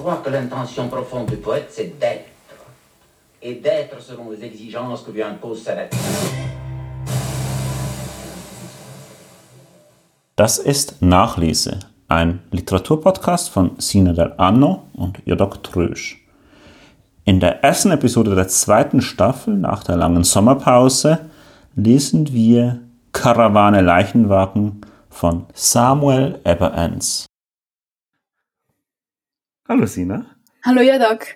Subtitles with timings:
[0.00, 2.30] croire que l'intention profonde du poète, c'est d'être.
[3.42, 5.98] Et d'être selon les exigences que lui impose sa nature.
[10.36, 11.78] Das ist Nachlese,
[12.08, 16.16] ein Literaturpodcast von Sina del Anno und Jodok Trösch.
[17.26, 21.18] In der ersten Episode der zweiten Staffel nach der langen Sommerpause
[21.76, 22.78] lesen wir
[23.12, 24.80] Karawane Leichenwagen
[25.10, 27.29] von Samuel Eberens.
[29.70, 30.26] Hallo Sina.
[30.64, 31.28] Hallo Jadok.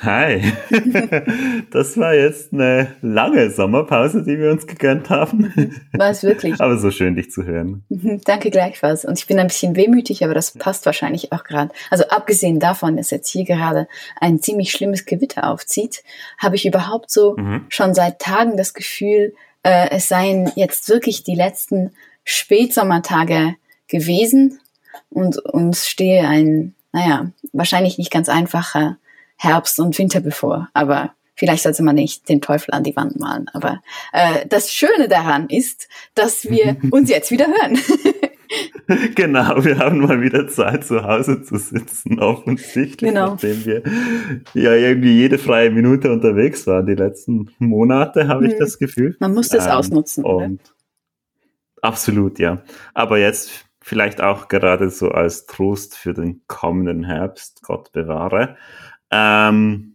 [0.00, 0.42] Hi.
[1.70, 5.52] Das war jetzt eine lange Sommerpause, die wir uns gegönnt haben.
[5.92, 6.54] War es wirklich.
[6.60, 7.84] Aber so schön, dich zu hören.
[8.24, 9.04] Danke gleichfalls.
[9.04, 11.72] Und ich bin ein bisschen wehmütig, aber das passt wahrscheinlich auch gerade.
[11.90, 13.86] Also abgesehen davon, dass jetzt hier gerade
[14.20, 16.02] ein ziemlich schlimmes Gewitter aufzieht,
[16.38, 17.66] habe ich überhaupt so mhm.
[17.68, 19.32] schon seit Tagen das Gefühl,
[19.62, 21.92] äh, es seien jetzt wirklich die letzten
[22.24, 23.54] Spätsommertage
[23.86, 24.58] gewesen
[25.08, 28.96] und uns stehe ein naja, wahrscheinlich nicht ganz einfacher
[29.36, 33.50] Herbst und Winter bevor, aber vielleicht sollte man nicht den Teufel an die Wand malen.
[33.52, 33.82] Aber
[34.14, 37.78] äh, das Schöne daran ist, dass wir uns jetzt wieder hören.
[39.14, 43.32] genau, wir haben mal wieder Zeit zu Hause zu sitzen, offensichtlich, genau.
[43.32, 43.82] nachdem wir
[44.54, 48.52] ja irgendwie jede freie Minute unterwegs waren die letzten Monate, habe hm.
[48.52, 49.18] ich das Gefühl.
[49.20, 50.24] Man muss das ähm, ausnutzen.
[50.24, 50.60] Und
[51.82, 52.62] absolut, ja.
[52.94, 58.56] Aber jetzt vielleicht auch gerade so als Trost für den kommenden Herbst, Gott bewahre.
[59.12, 59.94] Ähm,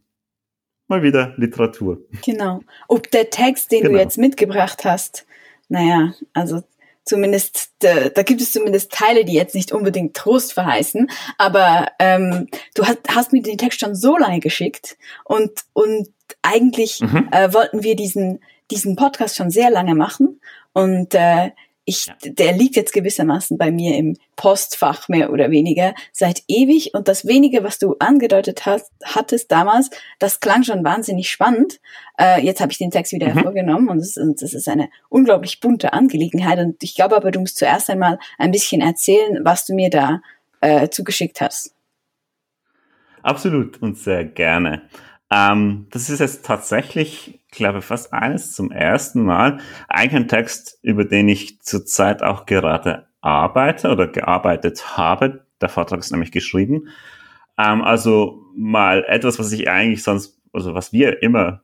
[0.88, 2.00] mal wieder Literatur.
[2.23, 2.62] Genau.
[2.88, 3.95] Ob der Text, den genau.
[3.95, 5.25] du jetzt mitgebracht hast,
[5.67, 6.64] naja, also
[7.03, 12.47] zumindest, da, da, gibt es zumindest Teile, die jetzt nicht unbedingt Trost verheißen, aber ähm,
[12.75, 16.08] du hast, hast mir den Text schon so lange geschickt und, und
[16.44, 17.28] eigentlich mhm.
[17.34, 18.39] äh, wollten wir diesen,
[18.72, 20.39] diesen Podcast schon sehr lange machen
[20.72, 21.52] und äh,
[21.86, 22.16] ich, ja.
[22.24, 27.26] der liegt jetzt gewissermaßen bei mir im Postfach mehr oder weniger seit ewig und das
[27.26, 31.80] wenige, was du angedeutet hast, hattest damals, das klang schon wahnsinnig spannend.
[32.20, 33.34] Äh, jetzt habe ich den Text wieder mhm.
[33.34, 37.40] hervorgenommen und es, und es ist eine unglaublich bunte Angelegenheit und ich glaube aber, du
[37.40, 40.22] musst zuerst einmal ein bisschen erzählen, was du mir da
[40.62, 41.74] äh, zugeschickt hast.
[43.24, 44.84] Absolut und sehr gerne.
[45.31, 51.06] Ähm, das ist jetzt tatsächlich, glaube fast eines zum ersten Mal eigentlich ein Text, über
[51.06, 55.46] den ich zurzeit auch gerade arbeite oder gearbeitet habe.
[55.62, 56.90] Der Vortrag ist nämlich geschrieben.
[57.58, 61.62] Ähm, also mal etwas, was ich eigentlich sonst, also was wir immer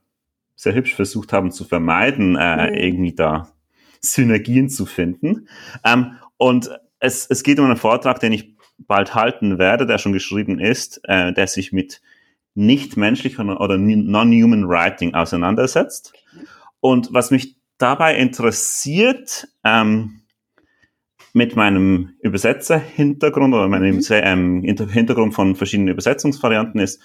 [0.55, 2.73] sehr hübsch versucht haben zu vermeiden, äh, mhm.
[2.73, 3.51] irgendwie da
[3.99, 5.49] Synergien zu finden.
[5.83, 10.13] Ähm, und es, es geht um einen Vortrag, den ich bald halten werde, der schon
[10.13, 12.01] geschrieben ist, äh, der sich mit
[12.57, 16.13] nicht menschlich oder non-human Writing auseinandersetzt.
[16.79, 20.21] Und was mich dabei interessiert, ähm,
[21.33, 24.03] mit meinem Übersetzer-Hintergrund oder meinem mhm.
[24.09, 26.99] ähm, Hintergrund von verschiedenen Übersetzungsvarianten ist,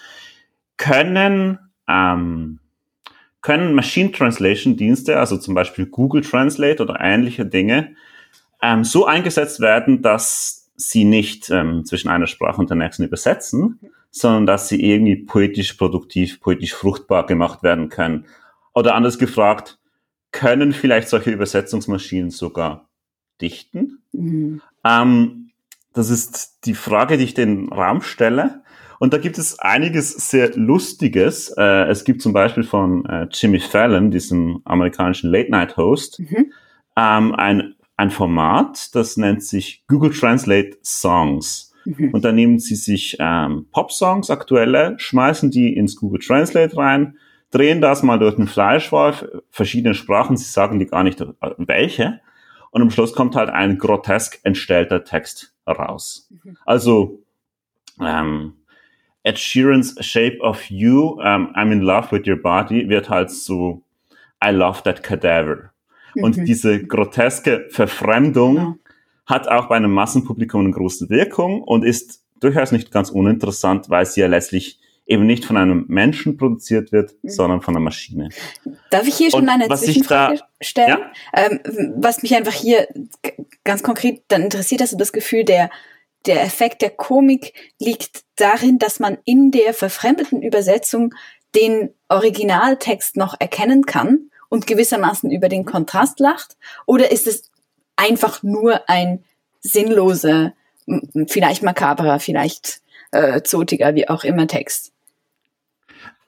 [0.77, 2.59] können, ähm,
[3.41, 7.95] können Machine Translation Dienste, also zum Beispiel Google Translate oder ähnliche Dinge,
[8.63, 13.79] ähm, so eingesetzt werden, dass sie nicht ähm, zwischen einer Sprache und der nächsten übersetzen,
[14.15, 18.27] sondern dass sie irgendwie poetisch produktiv, poetisch fruchtbar gemacht werden können.
[18.75, 19.79] Oder anders gefragt,
[20.31, 22.87] können vielleicht solche Übersetzungsmaschinen sogar
[23.41, 24.03] dichten?
[24.11, 24.61] Mhm.
[24.85, 25.49] Ähm,
[25.93, 28.61] das ist die Frage, die ich den Raum stelle.
[28.99, 31.49] Und da gibt es einiges sehr Lustiges.
[31.57, 36.51] Äh, es gibt zum Beispiel von äh, Jimmy Fallon, diesem amerikanischen Late-Night-Host, mhm.
[36.95, 41.72] ähm, ein, ein Format, das nennt sich Google Translate Songs.
[41.85, 42.11] Mhm.
[42.13, 47.17] Und dann nehmen sie sich ähm, Pop-Songs, aktuelle, schmeißen die ins Google Translate rein,
[47.51, 51.27] drehen das mal durch den Fleischwolf, verschiedene Sprachen, sie sagen die gar nicht äh,
[51.57, 52.19] welche.
[52.71, 56.29] Und am Schluss kommt halt ein grotesk entstellter Text raus.
[56.31, 56.57] Mhm.
[56.65, 57.23] Also
[58.01, 58.53] ähm,
[59.23, 63.29] Ed Sheeran's Shape of You, um, ähm, I'm in love with your body, wird halt
[63.31, 63.83] so
[64.43, 65.71] I love that cadaver.
[66.15, 66.45] Und mhm.
[66.45, 68.79] diese groteske Verfremdung
[69.25, 74.05] hat auch bei einem Massenpublikum eine große Wirkung und ist durchaus nicht ganz uninteressant, weil
[74.05, 77.29] sie ja letztlich eben nicht von einem Menschen produziert wird, mhm.
[77.29, 78.29] sondern von einer Maschine.
[78.89, 80.89] Darf ich hier schon und eine Zwischenfrage da, stellen?
[80.89, 81.11] Ja?
[81.33, 81.59] Ähm,
[81.97, 82.87] was mich einfach hier
[83.63, 85.69] ganz konkret dann interessiert, hast du das Gefühl, der,
[86.25, 91.13] der Effekt der Komik liegt darin, dass man in der verfremdeten Übersetzung
[91.55, 96.57] den Originaltext noch erkennen kann und gewissermaßen über den Kontrast lacht?
[96.85, 97.51] Oder ist es
[97.95, 99.23] einfach nur ein
[99.61, 100.53] sinnloser,
[101.27, 102.81] vielleicht makaberer, vielleicht
[103.11, 104.91] äh, zotiger, wie auch immer Text.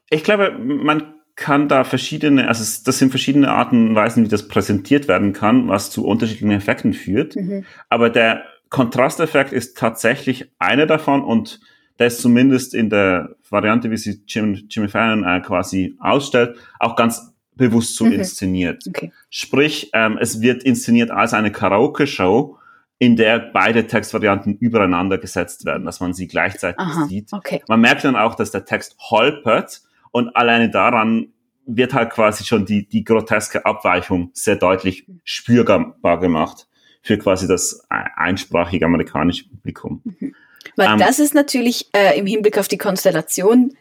[0.10, 4.48] Ich glaube, man kann da verschiedene, also das sind verschiedene Arten und Weisen, wie das
[4.48, 7.36] präsentiert werden kann, was zu unterschiedlichen Effekten führt.
[7.36, 7.66] Mhm.
[7.90, 11.60] Aber der Kontrasteffekt ist tatsächlich einer davon und
[12.00, 16.96] der ist zumindest in der Variante, wie sie Jim, Jimmy Fallon äh, quasi ausstellt, auch
[16.96, 18.14] ganz bewusst so mhm.
[18.14, 18.84] inszeniert.
[18.88, 19.12] Okay.
[19.30, 22.58] Sprich, ähm, es wird inszeniert als eine Karaoke-Show,
[22.98, 27.34] in der beide Textvarianten übereinander gesetzt werden, dass man sie gleichzeitig Aha, sieht.
[27.34, 27.62] Okay.
[27.68, 29.82] Man merkt dann auch, dass der Text holpert
[30.12, 31.34] und alleine daran
[31.66, 36.68] wird halt quasi schon die, die groteske Abweichung sehr deutlich spürbar gemacht
[37.02, 40.02] für quasi das einsprachige amerikanische Publikum.
[40.04, 40.36] Mhm.
[40.76, 43.74] Weil ähm, das ist natürlich äh, im Hinblick auf die Konstellation,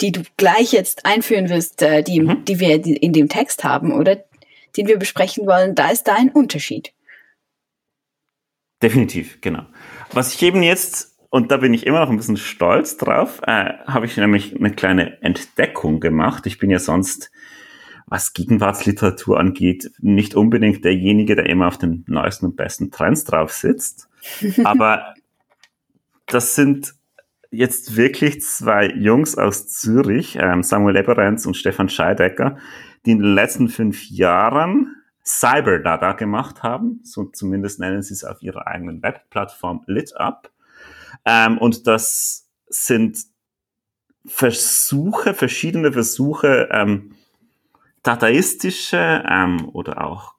[0.00, 2.44] die du gleich jetzt einführen wirst, äh, die, mhm.
[2.44, 4.24] die wir in dem Text haben, oder
[4.76, 6.92] den wir besprechen wollen, da ist da ein Unterschied.
[8.82, 9.64] Definitiv, genau.
[10.12, 13.72] Was ich eben jetzt, und da bin ich immer noch ein bisschen stolz drauf, äh,
[13.86, 16.46] habe ich nämlich eine kleine Entdeckung gemacht.
[16.46, 17.30] Ich bin ja sonst,
[18.06, 23.52] was Gegenwartsliteratur angeht, nicht unbedingt derjenige, der immer auf den neuesten und besten Trends drauf
[23.52, 24.08] sitzt.
[24.64, 25.14] Aber
[26.26, 26.94] das sind
[27.50, 32.58] jetzt wirklich zwei Jungs aus Zürich, ähm, Samuel Eberenz und Stefan Scheidecker,
[33.06, 37.00] die in den letzten fünf Jahren Cyberdata gemacht haben.
[37.02, 40.50] So zumindest nennen sie es auf ihrer eigenen Webplattform LitUp.
[41.24, 43.18] Ähm, und das sind
[44.26, 47.14] Versuche, verschiedene Versuche, ähm,
[48.02, 50.34] dadaistische ähm, oder auch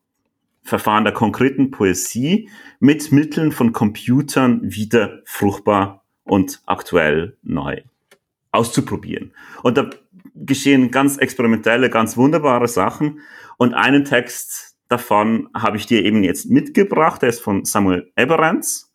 [0.64, 7.82] Verfahren der konkreten Poesie mit Mitteln von Computern wieder fruchtbar und aktuell neu
[8.52, 9.34] auszuprobieren.
[9.64, 9.90] Und da
[10.36, 13.20] geschehen ganz experimentelle, ganz wunderbare Sachen.
[13.58, 17.22] Und einen Text davon habe ich dir eben jetzt mitgebracht.
[17.22, 18.94] Der ist von Samuel Eberenz.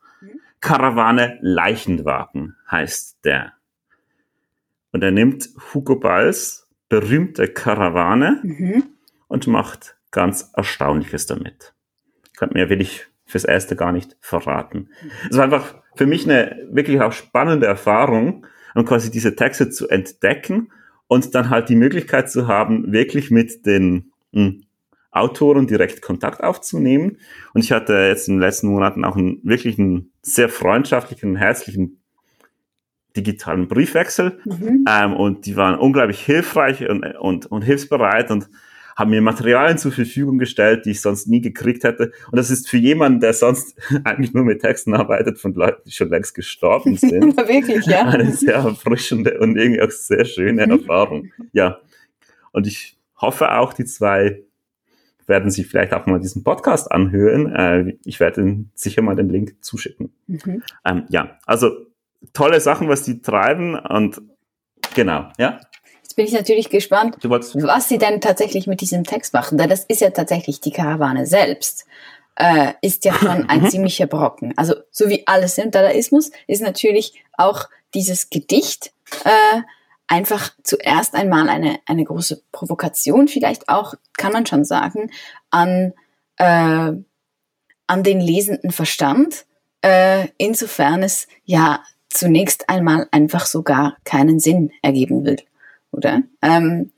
[0.61, 3.53] Karawane Leichenwagen heißt der.
[4.93, 8.85] Und er nimmt Hugo Balls berühmte Karawane mhm.
[9.27, 11.75] und macht ganz Erstaunliches damit.
[12.37, 14.89] Kann mir wirklich fürs Erste gar nicht verraten.
[15.31, 19.89] Es war einfach für mich eine wirklich auch spannende Erfahrung, um quasi diese Texte zu
[19.89, 20.73] entdecken
[21.07, 24.63] und dann halt die Möglichkeit zu haben, wirklich mit den mh, hm,
[25.11, 27.19] Autoren direkt Kontakt aufzunehmen.
[27.53, 32.01] Und ich hatte jetzt in den letzten Monaten auch einen wirklich einen sehr freundschaftlichen, herzlichen
[33.17, 34.41] digitalen Briefwechsel.
[34.45, 34.85] Mhm.
[34.89, 38.49] Ähm, und die waren unglaublich hilfreich und, und, und hilfsbereit und
[38.97, 42.13] haben mir Materialien zur Verfügung gestellt, die ich sonst nie gekriegt hätte.
[42.31, 45.93] Und das ist für jemanden, der sonst eigentlich nur mit Texten arbeitet, von Leuten, die
[45.93, 47.37] schon längst gestorben sind.
[47.37, 48.03] Wirklich, ja.
[48.07, 50.73] Eine sehr erfrischende und irgendwie auch sehr schöne mhm.
[50.73, 51.33] Erfahrung.
[51.53, 51.79] Ja.
[52.53, 54.43] Und ich hoffe auch, die zwei
[55.27, 57.47] werden sich vielleicht auch mal diesen Podcast anhören.
[57.55, 60.13] Äh, ich werde ihnen sicher mal den Link zuschicken.
[60.27, 60.63] Mhm.
[60.85, 61.71] Ähm, ja, also
[62.33, 64.23] tolle Sachen, was die treiben und
[64.95, 65.61] genau, ja.
[66.15, 69.59] Jetzt bin ich natürlich gespannt, was sie denn tatsächlich mit diesem Text machen.
[69.59, 71.87] Denn das ist ja tatsächlich die Karawane selbst.
[72.37, 73.69] Äh, ist ja schon ein mhm.
[73.69, 74.55] ziemlicher Brocken.
[74.57, 78.93] Also so wie alles im Dadaismus ist natürlich auch dieses Gedicht
[79.25, 79.63] äh,
[80.07, 85.11] einfach zuerst einmal eine, eine große Provokation, vielleicht auch, kann man schon sagen,
[85.51, 85.95] an,
[86.37, 86.93] äh,
[87.89, 89.47] an den lesenden Verstand,
[89.83, 95.39] äh, insofern es ja zunächst einmal einfach sogar keinen Sinn ergeben will
[95.95, 96.23] oder?
[96.43, 96.93] Ähm,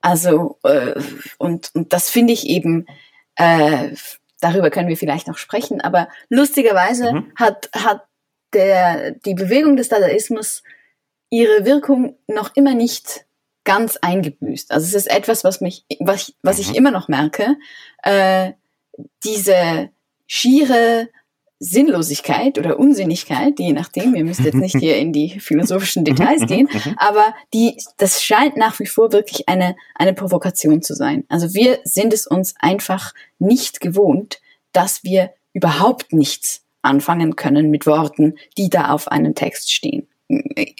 [0.00, 0.94] also, äh,
[1.38, 2.86] und, und das finde ich eben,
[3.36, 3.90] äh,
[4.40, 7.32] darüber können wir vielleicht noch sprechen, aber lustigerweise mhm.
[7.36, 8.06] hat, hat
[8.52, 10.62] der, die Bewegung des Dadaismus
[11.30, 13.26] ihre Wirkung noch immer nicht
[13.64, 14.70] ganz eingebüßt.
[14.70, 16.76] Also es ist etwas, was mich, was, was ich mhm.
[16.76, 17.56] immer noch merke,
[18.02, 18.52] äh,
[19.24, 19.90] diese
[20.26, 21.08] schiere
[21.58, 26.68] Sinnlosigkeit oder Unsinnigkeit, je nachdem, ihr müsst jetzt nicht hier in die philosophischen Details gehen,
[26.98, 31.24] aber die, das scheint nach wie vor wirklich eine, eine Provokation zu sein.
[31.28, 34.40] Also wir sind es uns einfach nicht gewohnt,
[34.72, 40.06] dass wir überhaupt nichts anfangen können mit Worten, die da auf einem Text stehen.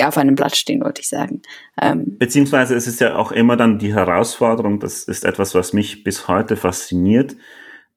[0.01, 1.41] Auf einem Blatt stehen, wollte ich sagen.
[1.81, 6.05] Ähm, Beziehungsweise es ist ja auch immer dann die Herausforderung, das ist etwas, was mich
[6.05, 7.37] bis heute fasziniert,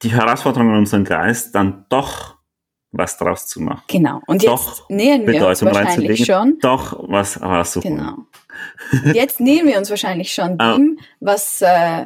[0.03, 2.38] die Herausforderung an unseren Geist dann doch
[2.91, 3.84] was draus zu machen.
[3.88, 4.22] Genau.
[4.25, 6.58] Und jetzt doch nähern wir uns wahrscheinlich schon.
[6.60, 7.98] Doch was rauszuholen.
[7.98, 9.13] Genau.
[9.13, 10.75] Jetzt nähern wir uns wahrscheinlich schon ah.
[10.75, 12.05] dem, was äh,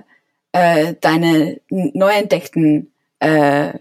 [0.52, 3.74] äh, deine neu entdeckten äh,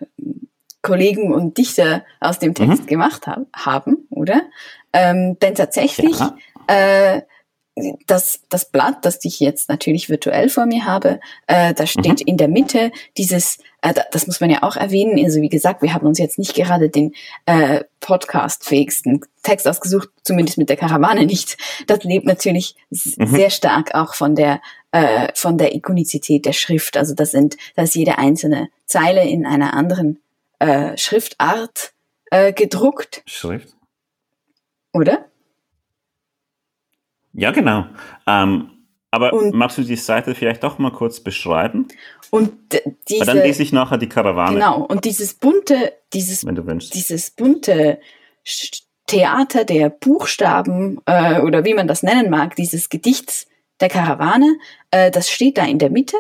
[0.83, 2.87] Kollegen und Dichter aus dem Text mhm.
[2.87, 4.43] gemacht hab, haben, oder?
[4.93, 6.37] Ähm, denn tatsächlich ja.
[6.67, 7.23] äh,
[8.07, 12.27] das, das Blatt, das ich jetzt natürlich virtuell vor mir habe, äh, da steht mhm.
[12.27, 15.95] in der Mitte dieses, äh, das muss man ja auch erwähnen, also wie gesagt, wir
[15.95, 17.15] haben uns jetzt nicht gerade den
[17.47, 21.57] äh, podcast-fähigsten Text ausgesucht, zumindest mit der Karawane nicht.
[21.87, 23.27] Das lebt natürlich mhm.
[23.27, 24.61] sehr stark auch von der
[24.93, 26.99] äh, von der Ikonizität der Schrift.
[26.99, 30.21] Also das sind, da ist jede einzelne Zeile in einer anderen
[30.59, 31.95] äh, Schriftart
[32.31, 33.23] äh, gedruckt.
[33.27, 33.75] Schrift.
[34.93, 35.32] Oder?
[37.35, 37.87] Ja, genau.
[38.27, 38.71] Ähm,
[39.11, 41.89] aber Und- magst du die Seite vielleicht doch mal kurz beschreiben?
[42.31, 46.47] Und d- Weil dann diese, lese ich nachher die Karawane, genau, und dieses bunte, dieses
[46.47, 46.95] wenn du wünschst.
[46.95, 47.99] dieses bunte
[49.07, 53.47] Theater der Buchstaben äh, oder wie man das nennen mag, dieses Gedichts
[53.81, 54.57] der Karawane,
[54.91, 56.17] äh, das steht da in der Mitte.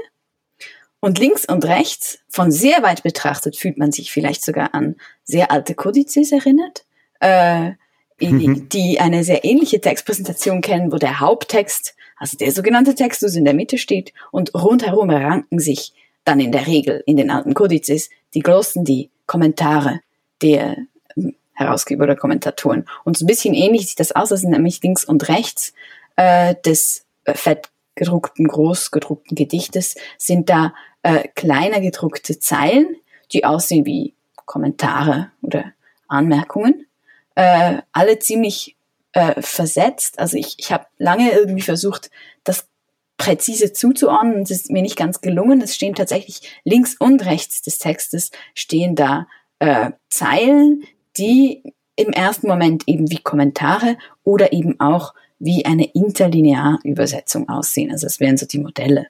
[1.00, 5.50] Und links und rechts, von sehr weit betrachtet, fühlt man sich vielleicht sogar an sehr
[5.50, 6.84] alte Kodizes erinnert,
[7.20, 7.72] äh,
[8.20, 13.44] die, die eine sehr ähnliche Textpräsentation kennen, wo der Haupttext, also der sogenannte Textus in
[13.44, 15.92] der Mitte steht und rundherum ranken sich
[16.24, 20.00] dann in der Regel in den alten Kodizes die Glossen, die Kommentare
[20.40, 20.76] der
[21.16, 22.86] ähm, Herausgeber oder Kommentatoren.
[23.04, 25.72] Und so ein bisschen ähnlich sieht das aus, das sind nämlich links und rechts
[26.16, 32.96] äh, des äh, fett gedruckten, groß gedruckten Gedichtes sind da äh, kleiner gedruckte Zeilen,
[33.32, 34.14] die aussehen wie
[34.46, 35.72] Kommentare oder
[36.08, 36.86] Anmerkungen.
[37.34, 38.76] Äh, alle ziemlich
[39.12, 40.18] äh, versetzt.
[40.18, 42.10] Also ich, ich habe lange irgendwie versucht,
[42.44, 42.66] das
[43.16, 44.42] präzise zuzuordnen.
[44.42, 45.60] Es ist mir nicht ganz gelungen.
[45.60, 49.26] Es stehen tatsächlich links und rechts des Textes stehen da
[49.58, 50.84] äh, Zeilen,
[51.16, 51.62] die
[51.96, 57.90] im ersten Moment eben wie Kommentare oder eben auch wie eine Interlinearübersetzung aussehen.
[57.90, 59.08] Also das wären so die Modelle.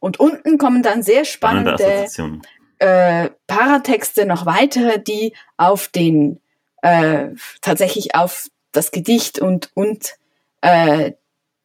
[0.00, 2.40] Und unten kommen dann sehr Spannende spannende
[2.78, 6.40] äh, Paratexte, noch weitere, die auf den
[6.82, 7.28] äh,
[7.60, 10.14] tatsächlich auf das Gedicht und und
[10.60, 11.12] äh,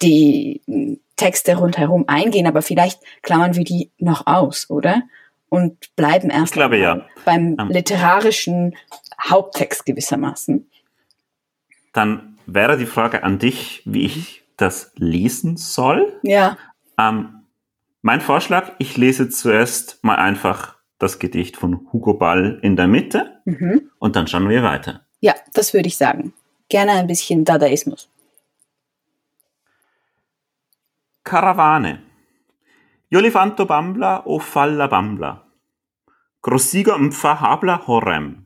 [0.02, 0.62] die
[1.16, 5.04] Texte rundherum eingehen, aber vielleicht klammern wir die noch aus, oder?
[5.50, 7.06] Und bleiben erst glaube, ja.
[7.26, 7.70] beim Ähm.
[7.70, 8.76] literarischen
[9.22, 10.70] Haupttext gewissermaßen.
[11.94, 16.20] Dann wäre die Frage an dich, wie ich das lesen soll.
[16.24, 16.58] Ja,
[16.98, 17.42] Ähm,
[18.02, 23.42] mein Vorschlag, ich lese zuerst mal einfach das Gedicht von Hugo Ball in der Mitte
[23.46, 23.90] mhm.
[24.00, 25.06] und dann schauen wir weiter.
[25.20, 26.34] ja, das würde ich sagen.
[26.70, 28.10] Gerne ein bisschen Dadaismus.
[31.24, 32.02] Karawane.
[33.10, 35.48] Jolifanto bambla o falla bambla.
[36.42, 38.46] Grossiga mfa habla horem.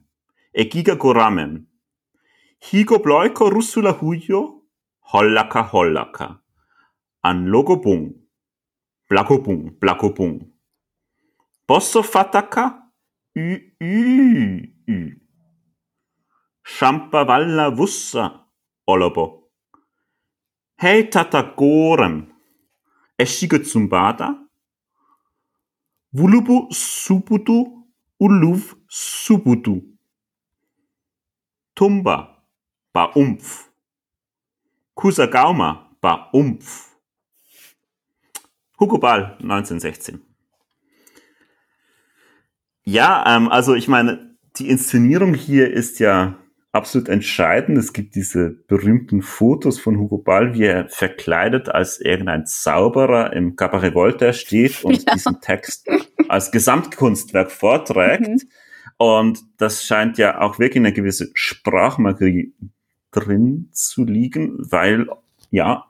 [0.54, 1.68] Egiga goramem.
[2.60, 4.64] Higo bloiko russula huyo.
[5.14, 6.42] Hollaka hollaka.
[7.22, 8.16] An logobung.
[9.08, 10.55] Blakobung, blakobung.
[11.70, 12.92] Bosso fataka.
[13.38, 15.22] Ü, ü, ü.
[16.64, 18.50] Champa valla vussa.
[18.88, 19.52] Olobo.
[20.78, 22.36] Hei tata gorem.
[23.20, 24.50] Esciga zumbada.
[26.14, 27.88] Vulubu subutu
[28.20, 29.84] uluv subutu.
[31.76, 32.46] Tumba
[32.96, 33.70] ba umf.
[34.96, 36.96] Kusagauma ba umf.
[38.78, 40.25] Hugo Ball, 1916.
[42.86, 46.38] Ja, ähm, also ich meine, die Inszenierung hier ist ja
[46.72, 47.78] absolut entscheidend.
[47.78, 53.56] Es gibt diese berühmten Fotos von Hugo Ball, wie er verkleidet als irgendein Zauberer im
[53.56, 55.14] Cabaret Voltaire steht und Ja.
[55.14, 55.88] diesen Text
[56.30, 58.28] als Gesamtkunstwerk vorträgt.
[58.28, 58.42] Mhm.
[58.98, 62.54] Und das scheint ja auch wirklich eine gewisse Sprachmagie
[63.12, 65.08] drin zu liegen, weil
[65.50, 65.86] ja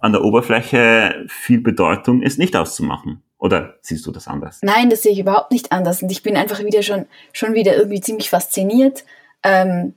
[0.00, 3.22] an der Oberfläche viel Bedeutung ist nicht auszumachen.
[3.44, 4.60] Oder siehst du das anders?
[4.62, 6.02] Nein, das sehe ich überhaupt nicht anders.
[6.02, 9.04] Und ich bin einfach wieder schon, schon wieder irgendwie ziemlich fasziniert,
[9.42, 9.92] ähm,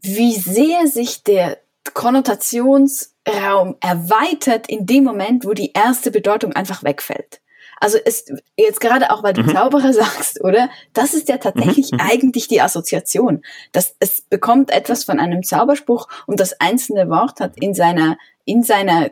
[0.00, 1.58] wie sehr sich der
[1.92, 7.42] Konnotationsraum erweitert in dem Moment, wo die erste Bedeutung einfach wegfällt.
[7.80, 9.54] Also ist jetzt gerade auch, weil du Mhm.
[9.54, 10.70] Zauberer sagst, oder?
[10.94, 12.10] Das ist ja tatsächlich Mhm, mhm.
[12.10, 13.42] eigentlich die Assoziation.
[13.72, 18.62] Das, es bekommt etwas von einem Zauberspruch und das einzelne Wort hat in seiner, in
[18.62, 19.10] seiner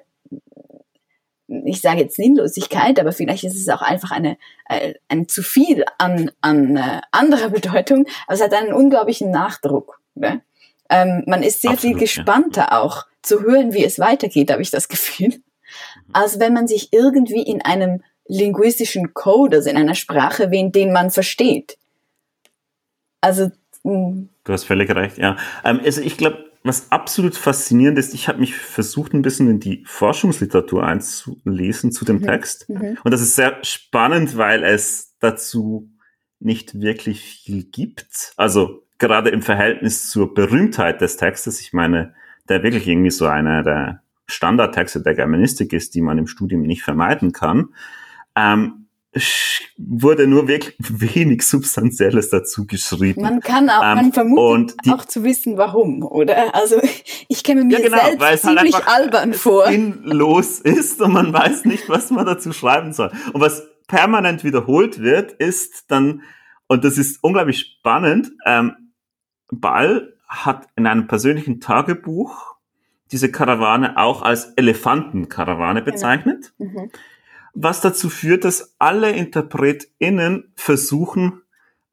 [1.48, 4.36] ich sage jetzt Sinnlosigkeit, aber vielleicht ist es auch einfach eine,
[4.68, 10.00] äh, ein zu viel an, an äh, anderer Bedeutung, aber es hat einen unglaublichen Nachdruck.
[10.14, 10.40] Oder?
[10.90, 12.04] Ähm, man ist sehr Absolut, viel ja.
[12.04, 15.40] gespannter auch zu hören, wie es weitergeht, habe ich das Gefühl,
[16.06, 16.10] Mhm.
[16.12, 20.92] als wenn man sich irgendwie in einem linguistischen Code, also in einer Sprache, wähnt, den
[20.92, 21.78] man versteht.
[23.20, 23.50] Also,
[23.82, 25.36] Du hast völlig recht, ja.
[25.64, 29.60] Ähm, also ich glaube, was absolut faszinierend ist, ich habe mich versucht, ein bisschen in
[29.60, 32.22] die Forschungsliteratur einzulesen zu dem Mhm.
[32.24, 32.68] Text.
[32.68, 32.98] mhm.
[33.04, 35.90] Und das ist sehr spannend, weil es dazu
[36.40, 38.32] nicht wirklich viel gibt.
[38.36, 41.60] Also gerade im Verhältnis zur Berühmtheit des Textes.
[41.60, 42.14] Ich meine,
[42.48, 46.82] der wirklich irgendwie so einer der Standardtexte der Germanistik ist, die man im Studium nicht
[46.82, 47.68] vermeiden kann.
[48.34, 48.85] Ähm,
[49.76, 53.22] wurde nur wirklich wenig Substanzielles dazu geschrieben.
[53.22, 56.54] man kann auch, Ähm, man vermutet und die- auch zu wissen, warum, oder?
[56.54, 56.76] Also,
[57.28, 59.66] ich käme mir Ja, genau, selbst halt ziemlich einfach albern vor.
[59.68, 63.10] sinnlos ist und man weiß nicht, was man dazu schreiben soll.
[63.32, 66.22] Und was permanent wiederholt wird, ist dann,
[66.66, 68.92] und das ist unglaublich spannend, ähm,
[69.50, 72.56] Ball hat in einem persönlichen Tagebuch
[73.12, 75.92] diese Karawane auch als Elefantenkarawane genau.
[75.92, 76.82] bezeichnet, genau.
[76.82, 76.90] mhm.
[77.56, 81.42] Was dazu führt, dass alle InterpretInnen versuchen,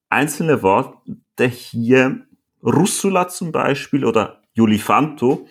[0.09, 2.27] einzelne Worte hier,
[2.61, 5.47] Russula zum Beispiel oder Julifanto,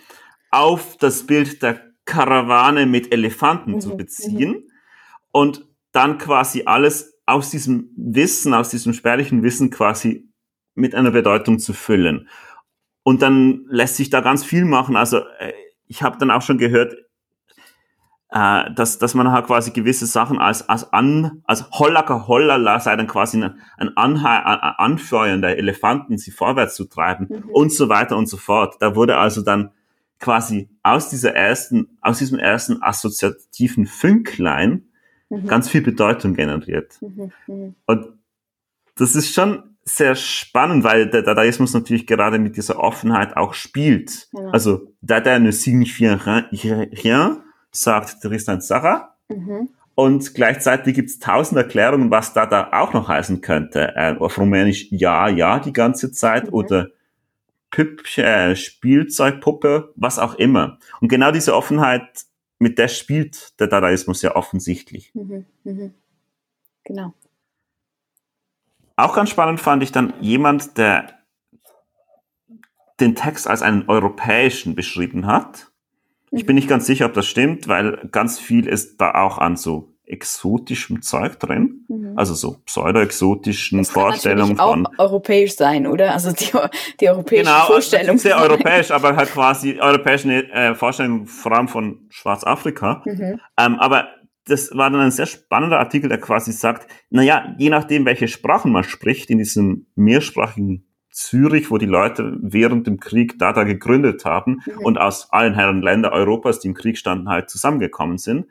[0.51, 3.81] auf das Bild der Karawane mit Elefanten mhm.
[3.81, 4.71] zu beziehen mhm.
[5.31, 10.29] und dann quasi alles aus diesem Wissen, aus diesem spärlichen Wissen quasi
[10.75, 12.29] mit einer Bedeutung zu füllen.
[13.03, 14.97] Und dann lässt sich da ganz viel machen.
[14.97, 15.53] Also äh,
[15.87, 16.95] ich habe dann auch schon gehört,
[18.33, 22.97] äh, dass, dass man halt quasi gewisse Sachen als, als an, als Hollaka Hollala sei
[22.97, 27.51] dann quasi ein, ein, Anhe ein Anfeuern der Elefanten, sie vorwärts zu treiben mhm.
[27.51, 28.77] und so weiter und so fort.
[28.81, 29.71] Da wurde also dann
[30.19, 34.87] quasi aus dieser ersten, aus diesem ersten assoziativen Fünklein
[35.29, 35.47] mhm.
[35.47, 36.99] ganz viel Bedeutung generiert.
[37.03, 37.33] Mhm.
[37.47, 37.75] mhm.
[37.87, 38.07] Und
[38.97, 44.29] das ist schon sehr spannend, weil der Dadaismus natürlich gerade mit dieser Offenheit auch spielt.
[44.33, 44.51] Ja.
[44.51, 49.17] Also Dada ne signifie rien, sagt Tristan Sarah.
[49.29, 49.71] Mhm.
[49.95, 53.95] Und gleichzeitig gibt es tausend Erklärungen, was Dada auch noch heißen könnte.
[53.95, 56.55] Äh, auf Rumänisch ja, ja die ganze Zeit mhm.
[56.55, 56.89] oder
[57.71, 60.79] Püppchen, äh, Spielzeugpuppe, was auch immer.
[61.01, 62.25] Und genau diese Offenheit,
[62.59, 65.11] mit der spielt der Dadaismus ja offensichtlich.
[65.15, 65.47] Mhm.
[65.65, 65.95] Mhm.
[66.85, 67.15] Genau.
[68.97, 71.19] Auch ganz spannend fand ich dann jemand, der
[73.01, 75.72] den Text als einen europäischen beschrieben hat.
[76.33, 79.57] Ich bin nicht ganz sicher, ob das stimmt, weil ganz viel ist da auch an
[79.57, 82.13] so exotischem Zeug drin, mhm.
[82.17, 86.13] also so pseudo-exotischen Vorstellungen auch von europäisch sein, oder?
[86.13, 86.51] Also die,
[87.01, 88.19] die europäische genau, Vorstellung.
[88.19, 93.03] sehr europäisch, aber halt quasi europäische äh, Vorstellungen vor allem von Schwarzafrika.
[93.05, 93.41] Mhm.
[93.59, 94.09] Ähm, aber
[94.47, 98.29] das war dann ein sehr spannender Artikel, der quasi sagt, na ja, je nachdem, welche
[98.29, 104.25] Sprachen man spricht, in diesem mehrsprachigen Zürich, wo die Leute während dem Krieg Dada gegründet
[104.25, 104.79] haben mhm.
[104.85, 108.47] und aus allen Herren Länder Europas, die im Krieg standen, halt zusammengekommen sind,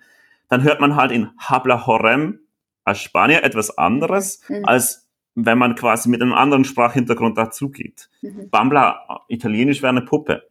[0.47, 2.39] dann hört man halt in Habla Horem
[2.83, 4.65] als Spanier etwas anderes, mhm.
[4.65, 8.09] als wenn man quasi mit einem anderen Sprachhintergrund dazugeht.
[8.21, 8.49] Mhm.
[8.49, 10.43] Bambla, Italienisch wäre eine Puppe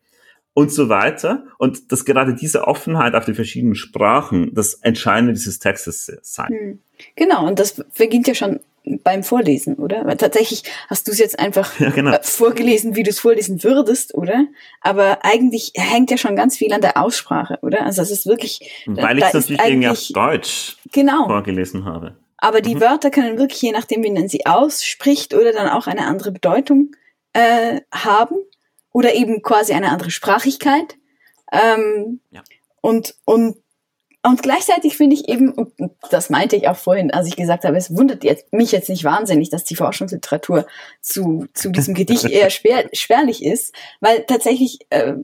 [0.55, 1.45] und so weiter.
[1.59, 6.49] Und dass gerade diese Offenheit auf die verschiedenen Sprachen das Entscheidende dieses Textes sein.
[6.49, 6.79] Hm.
[7.17, 10.05] Genau, und das beginnt ja schon beim Vorlesen, oder?
[10.07, 12.13] Weil tatsächlich hast du es jetzt einfach ja, genau.
[12.13, 14.47] Äh, vorgelesen, wie du es vorlesen würdest, oder?
[14.81, 17.85] Aber eigentlich hängt ja schon ganz viel an der Aussprache, oder?
[17.85, 18.85] Also es ist wirklich.
[18.87, 21.27] Weil ich es natürlich irgendwie auf Deutsch genau.
[21.27, 22.17] vorgelesen habe.
[22.39, 22.81] Aber die mhm.
[22.81, 26.93] Wörter können wirklich, je nachdem, wie man sie ausspricht, oder dann auch eine andere Bedeutung
[27.33, 28.37] äh, haben
[28.93, 30.97] oder eben quasi eine andere Sprachigkeit.
[31.53, 32.43] Ähm, ja.
[32.81, 33.57] Und, und,
[34.23, 35.73] und gleichzeitig finde ich eben, und
[36.11, 39.05] das meinte ich auch vorhin, als ich gesagt habe, es wundert jetzt, mich jetzt nicht
[39.05, 40.67] wahnsinnig, dass die Forschungsliteratur
[41.01, 45.15] zu, zu diesem Gedicht eher schwer, spärlich ist, weil tatsächlich äh,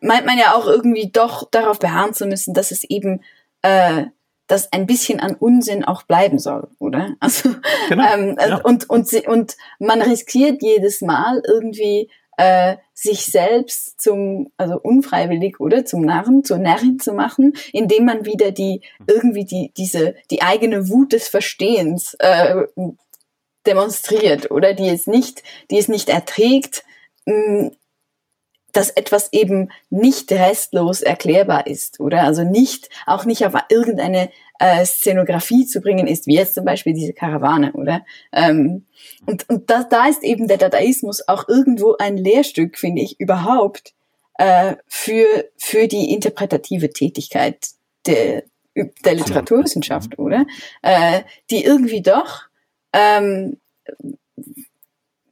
[0.00, 3.22] meint man ja auch irgendwie doch darauf beharren zu müssen, dass es eben
[3.62, 4.04] äh,
[4.50, 7.14] dass ein bisschen an Unsinn auch bleiben soll, oder?
[7.20, 7.50] Also
[7.88, 8.56] genau, ähm, ja.
[8.56, 15.84] und, und, und man riskiert jedes Mal irgendwie äh, sich selbst zum, also unfreiwillig oder?
[15.84, 20.88] Zum Narren, zur Närrin zu machen, indem man wieder die irgendwie die diese die eigene
[20.88, 22.64] Wut des Verstehens äh,
[23.66, 24.72] demonstriert oder?
[24.72, 26.82] Die es nicht, die es nicht erträgt,
[27.26, 27.72] mh,
[28.72, 32.22] dass etwas eben nicht restlos erklärbar ist oder?
[32.22, 36.92] Also nicht auch nicht auf irgendeine äh, Szenografie zu bringen ist, wie jetzt zum Beispiel
[36.92, 38.04] diese Karawane, oder?
[38.30, 38.84] Ähm,
[39.26, 43.94] und und da, da ist eben der Dadaismus auch irgendwo ein Lehrstück, finde ich, überhaupt
[44.34, 47.68] äh, für, für die interpretative Tätigkeit
[48.06, 48.44] der,
[48.76, 50.46] der Literaturwissenschaft, oder?
[50.82, 52.42] Äh, die irgendwie doch
[52.92, 53.56] ähm,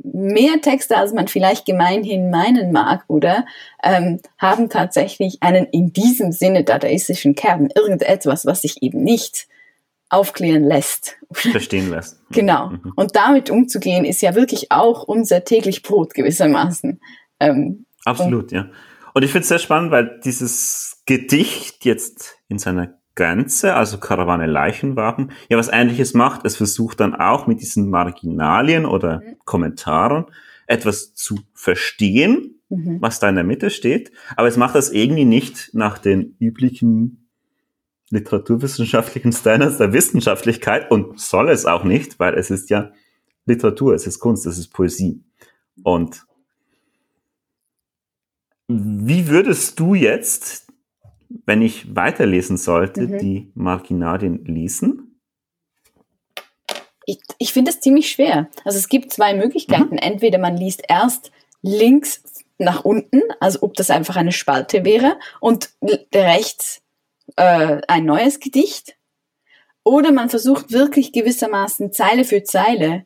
[0.02, 3.44] mehr Texte, als man vielleicht gemeinhin meinen mag, oder
[3.82, 9.48] ähm, haben tatsächlich einen in diesem Sinne dadaistischen Kern, irgendetwas, was sich eben nicht
[10.08, 11.16] aufklären lässt.
[11.32, 12.18] Verstehen lässt.
[12.30, 12.70] genau.
[12.70, 12.92] Mhm.
[12.96, 17.00] Und damit umzugehen, ist ja wirklich auch unser täglich Brot gewissermaßen.
[17.40, 18.70] Ähm, Absolut, ja.
[19.14, 24.46] Und ich finde es sehr spannend, weil dieses Gedicht jetzt in seiner Grenze, also Karawane
[24.46, 26.44] Leichenwagen, ja was ähnliches macht.
[26.44, 29.36] Es versucht dann auch mit diesen Marginalien oder mhm.
[29.44, 30.26] Kommentaren
[30.68, 32.98] etwas zu verstehen, mhm.
[33.00, 34.12] was da in der Mitte steht.
[34.36, 37.28] Aber es macht das irgendwie nicht nach den üblichen
[38.10, 42.92] literaturwissenschaftlichen Standards der Wissenschaftlichkeit und soll es auch nicht, weil es ist ja
[43.46, 45.24] Literatur, es ist Kunst, es ist Poesie.
[45.82, 46.24] Und
[48.68, 50.67] wie würdest du jetzt
[51.28, 53.18] wenn ich weiterlesen sollte, mhm.
[53.18, 55.20] die Marginalien lesen?
[57.06, 58.48] Ich, ich finde es ziemlich schwer.
[58.64, 59.94] Also es gibt zwei Möglichkeiten.
[59.94, 59.98] Mhm.
[59.98, 62.22] Entweder man liest erst links
[62.58, 65.70] nach unten, als ob das einfach eine Spalte wäre, und
[66.14, 66.82] rechts
[67.36, 68.96] äh, ein neues Gedicht.
[69.84, 73.04] Oder man versucht wirklich gewissermaßen Zeile für Zeile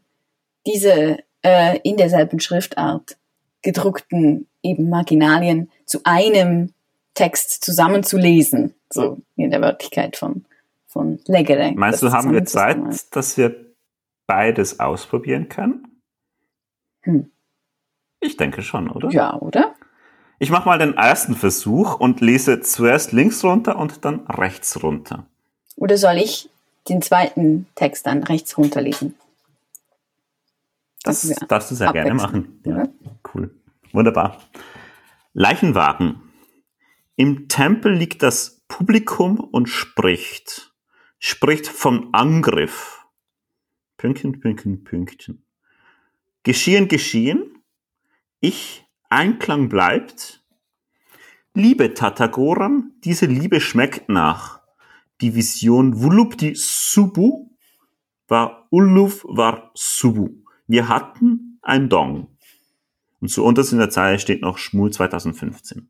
[0.66, 3.18] diese äh, in derselben Schriftart
[3.62, 6.72] gedruckten eben Marginalien zu einem
[7.14, 10.44] Text zusammenzulesen, so in der Wörtlichkeit von,
[10.87, 11.72] von Legere.
[11.75, 12.79] Meinst du, haben wir Zeit,
[13.14, 13.55] dass wir
[14.27, 16.01] beides ausprobieren können?
[17.03, 17.31] Hm.
[18.20, 19.11] Ich denke schon, oder?
[19.11, 19.75] Ja, oder?
[20.38, 25.27] Ich mache mal den ersten Versuch und lese zuerst links runter und dann rechts runter.
[25.77, 26.51] Oder soll ich
[26.88, 29.14] den zweiten Text dann rechts runterlesen?
[31.05, 32.61] Das darfst du sehr gerne machen.
[32.64, 32.88] Ja,
[33.35, 33.55] cool.
[33.92, 34.38] Wunderbar.
[35.33, 36.20] Leichenwagen.
[37.22, 40.74] Im Tempel liegt das Publikum und spricht.
[41.20, 43.06] Spricht vom Angriff.
[43.96, 45.46] Pünktchen, Pünktchen, Pünktchen.
[46.42, 47.62] Geschehen, geschehen.
[48.40, 50.44] Ich, Einklang bleibt.
[51.54, 54.61] Liebe Tatagoran, diese Liebe schmeckt nach.
[55.20, 57.52] Die Vision Vulupti Subu
[58.26, 60.42] war Uluf war Subu.
[60.66, 62.37] Wir hatten ein Dong.
[63.20, 65.88] Und zu unterst in der Zeile steht noch Schmul 2015.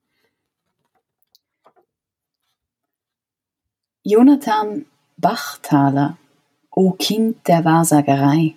[4.05, 4.85] Jonathan
[5.17, 6.19] Bachthaler,
[6.73, 8.57] o Kind der Wahrsagerei,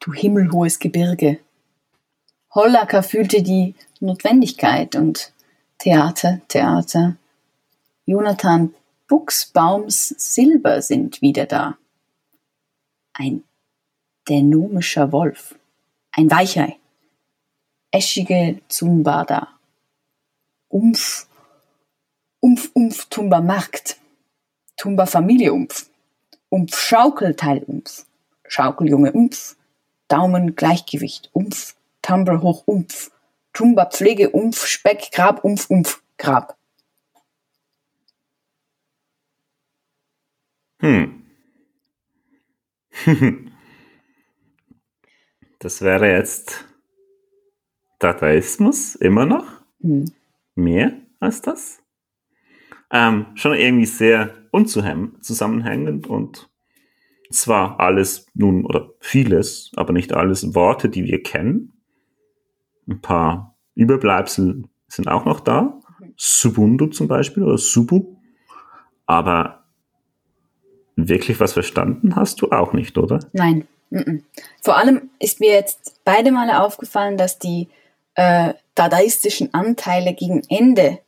[0.00, 1.38] du himmelhohes Gebirge.
[2.52, 5.32] Hollacker fühlte die Notwendigkeit und
[5.78, 7.14] Theater, Theater.
[8.04, 8.74] Jonathan
[9.06, 11.78] Buchsbaums Silber sind wieder da.
[13.12, 13.44] Ein
[14.28, 15.54] dänomischer Wolf,
[16.10, 16.78] ein Weichei,
[17.92, 19.50] eschige Zumbada.
[20.68, 21.28] Umf,
[22.40, 23.98] Umf, Umf, Tumba Markt,
[24.78, 25.90] Tumba Familie Umf,
[26.50, 28.06] Umf Schaukelteil Umf,
[28.46, 29.56] Schaukeljunge Umf,
[30.06, 33.10] Daumen Gleichgewicht Umf, Tumble hoch Umf,
[33.52, 36.56] Tumba Pflege Umf, Speck Grab Umf, Umf, Grab.
[40.80, 41.24] Hm.
[45.58, 46.64] das wäre jetzt
[47.98, 49.60] Dadaismus immer noch.
[49.80, 50.04] Hm.
[50.54, 51.82] Mehr als das.
[52.90, 56.48] Ähm, schon irgendwie sehr unzusammenhängend und
[57.30, 61.72] zwar alles nun oder vieles, aber nicht alles Worte, die wir kennen.
[62.88, 65.80] Ein paar Überbleibsel sind auch noch da.
[66.16, 68.16] Subundu zum Beispiel oder Subu.
[69.06, 69.64] Aber
[70.96, 73.20] wirklich was verstanden hast du auch nicht, oder?
[73.32, 73.66] Nein.
[73.90, 74.22] Mm -mm.
[74.62, 77.68] Vor allem ist mir jetzt beide Male aufgefallen, dass die
[78.14, 80.98] äh, dadaistischen Anteile gegen Ende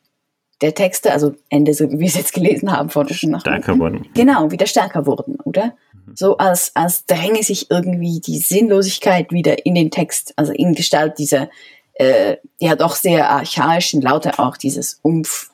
[0.61, 4.07] der Texte, also Ende, so wie wir es jetzt gelesen haben, von stärker wurden.
[4.15, 5.75] Genau, wieder stärker wurden, oder?
[5.93, 6.13] Mhm.
[6.15, 11.19] So als, als dränge sich irgendwie die Sinnlosigkeit wieder in den Text, also in Gestalt
[11.19, 11.49] dieser
[11.95, 15.51] äh, ja doch sehr archaischen Laute auch dieses Umf.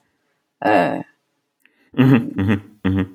[0.61, 1.01] Äh,
[1.93, 3.07] mhm, mh, mh.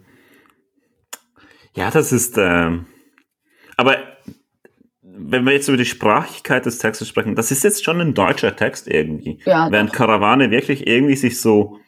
[1.74, 2.72] Ja, das ist, äh,
[3.78, 3.98] aber
[5.02, 8.56] wenn wir jetzt über die Sprachigkeit des Textes sprechen, das ist jetzt schon ein deutscher
[8.56, 9.40] Text irgendwie.
[9.46, 9.94] Ja, Während.
[9.94, 11.80] Karawane wirklich irgendwie sich so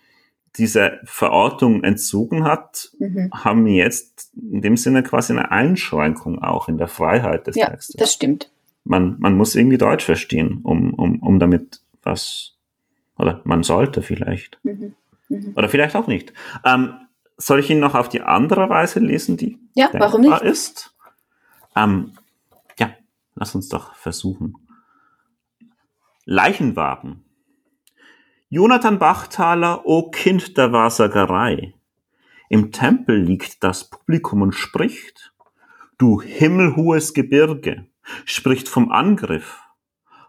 [0.57, 3.31] diese Verortung entzogen hat, mhm.
[3.33, 7.69] haben wir jetzt in dem Sinne quasi eine Einschränkung auch in der Freiheit des ja,
[7.69, 7.95] Textes.
[7.95, 8.51] Das stimmt.
[8.83, 12.55] Man, man muss irgendwie Deutsch verstehen, um, um, um damit was,
[13.17, 14.59] oder man sollte vielleicht.
[14.63, 14.93] Mhm.
[15.29, 15.53] Mhm.
[15.55, 16.33] Oder vielleicht auch nicht.
[16.65, 16.93] Ähm,
[17.37, 20.41] soll ich ihn noch auf die andere Weise lesen, die ja, warum nicht?
[20.41, 20.93] ist?
[21.75, 22.11] Ähm,
[23.35, 24.55] Lass uns doch versuchen.
[26.25, 27.25] Leichenwagen.
[28.55, 31.73] Jonathan Bachtaler, o Kind der Wahrsagerei.
[32.49, 35.33] Im Tempel liegt das Publikum und spricht.
[35.97, 37.87] Du himmelhohes Gebirge,
[38.25, 39.59] spricht vom Angriff.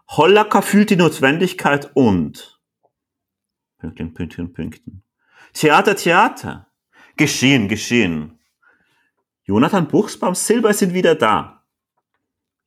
[0.09, 2.59] Hollacker fühlt die Notwendigkeit und.
[3.77, 5.03] Pünktchen, Pünktchen, Pünktchen.
[5.53, 6.71] Theater, Theater.
[7.17, 8.39] Geschehen, geschehen.
[9.43, 11.63] Jonathan Buchsbaum Silber sind wieder da.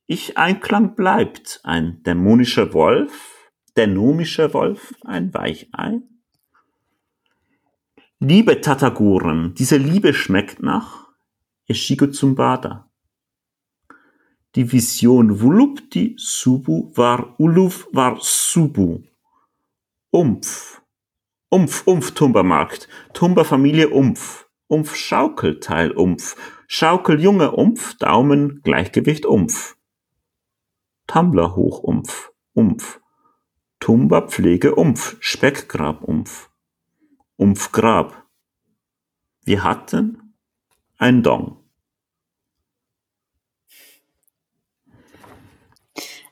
[0.05, 3.38] Ich-Einklang bleibt ein dämonischer Wolf,
[3.79, 6.01] dänomischer Wolf, ein Weichei.
[8.19, 11.07] Liebe Tatagoren, diese Liebe schmeckt nach
[11.65, 12.91] Eshigo Zumbada.
[14.55, 19.03] Die Vision Vulupti Subu war Uluf war Subu.
[20.11, 20.81] Umf.
[21.49, 22.89] Umf, Umf, Tumbermarkt.
[23.13, 24.49] Tumba Familie Umf.
[24.67, 26.35] Umf Schaukelteil Umf.
[26.67, 27.95] Schaukeljunge Umf.
[27.95, 29.77] Daumen Gleichgewicht Umf.
[31.07, 33.01] Tumbler hoch Umf, Umf,
[33.79, 36.49] Tumba Pflege Umf, Speckgrab Umf,
[37.37, 38.25] Umfgrab.
[39.43, 40.35] Wir hatten
[40.97, 41.57] ein Dong.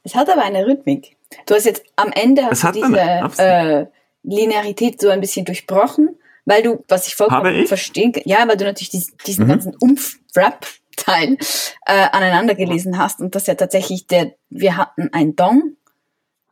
[0.04, 1.18] Es hat aber eine Rhythmik.
[1.46, 3.86] Du hast jetzt am Ende hast du diese eine äh,
[4.24, 8.66] Linearität so ein bisschen durchbrochen, weil du, was ich vollkommen verstehen kann, ja, weil du
[8.66, 9.50] natürlich diesen, diesen Mhm.
[9.50, 11.38] ganzen Umf-Rap-Teil
[11.86, 15.77] äh, aneinander gelesen hast und das ja tatsächlich der, wir hatten ein Dong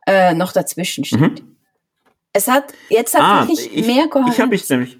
[0.05, 1.19] äh, noch dazwischen steht.
[1.19, 1.55] Mhm.
[2.33, 4.33] Es hat jetzt tatsächlich ich, mehr Kohärenz.
[4.35, 4.97] Ich habe mich nämlich,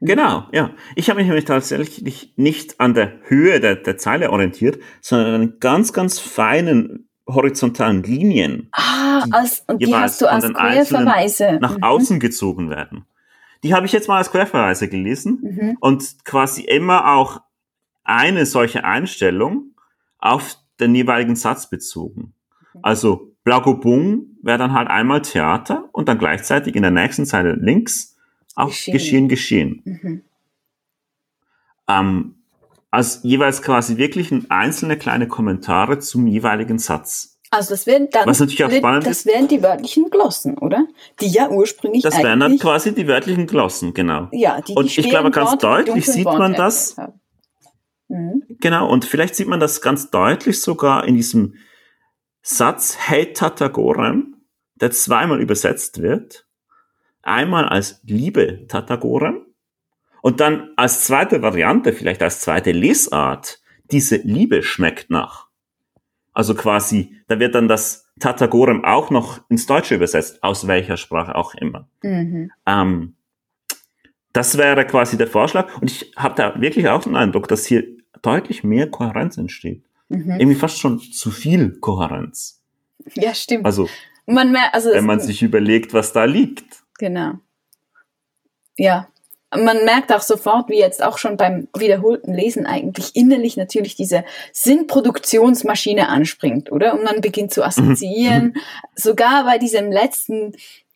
[0.00, 0.70] genau, ja.
[0.94, 5.54] Ich habe mich nämlich tatsächlich nicht an der Höhe der, der Zeile orientiert, sondern an
[5.60, 11.58] ganz, ganz feinen horizontalen Linien, ah, als, und die hast du als Querverweise.
[11.60, 11.82] nach Mhm.
[11.82, 13.04] außen gezogen werden.
[13.64, 15.76] Die habe ich jetzt mal als Querverweise gelesen Mhm.
[15.80, 17.40] und quasi immer auch
[18.04, 19.74] eine solche Einstellung
[20.18, 22.32] auf den jeweiligen Satz bezogen.
[22.80, 28.14] Also Blagobung wäre dann halt einmal Theater und dann gleichzeitig in der nächsten Zeile links
[28.54, 28.92] auch Geschehen.
[28.92, 29.82] geschehen, geschehen.
[29.84, 30.22] Mhm.
[31.88, 32.34] Ähm,
[32.90, 37.38] als jeweils quasi wirklich ein einzelne kleine Kommentare zum jeweiligen Satz.
[37.50, 40.86] Also das wären dann Was natürlich auch spannend das wären die wörtlichen Glossen, oder?
[41.22, 44.28] Die ja ursprünglich Das wären dann quasi die wörtlichen Glossen, genau.
[44.32, 46.96] ja, die, und die ich schweren glaube, ganz Worte, deutlich sieht Worte man das-.
[48.08, 48.42] Mhm.
[48.60, 51.54] Genau, und vielleicht sieht man das ganz deutlich sogar in diesem
[52.42, 54.36] Satz Hey Tatagorem,
[54.76, 56.46] der zweimal übersetzt wird.
[57.22, 59.46] Einmal als Liebe Tatagorem
[60.22, 65.48] und dann als zweite Variante, vielleicht als zweite Lesart, diese Liebe schmeckt nach.
[66.32, 71.34] Also quasi, da wird dann das Tatagorem auch noch ins Deutsche übersetzt, aus welcher Sprache
[71.34, 71.88] auch immer.
[72.02, 72.50] Mhm.
[72.66, 73.16] Ähm,
[74.32, 75.80] das wäre quasi der Vorschlag.
[75.80, 77.84] Und ich habe da wirklich auch den Eindruck, dass hier
[78.22, 79.87] deutlich mehr Kohärenz entsteht.
[80.08, 80.38] Mhm.
[80.38, 82.62] Irgendwie fast schon zu viel Kohärenz.
[83.14, 83.64] Ja, stimmt.
[83.66, 83.88] Also,
[84.26, 86.82] man mer also wenn man sich überlegt, was da liegt.
[86.98, 87.34] Genau.
[88.76, 89.08] Ja.
[89.56, 94.24] Man merkt auch sofort, wie jetzt auch schon beim wiederholten Lesen eigentlich innerlich natürlich diese
[94.52, 96.92] Sinnproduktionsmaschine anspringt, oder?
[96.92, 98.54] Und man beginnt zu assoziieren.
[98.94, 100.54] Sogar bei diesem letzten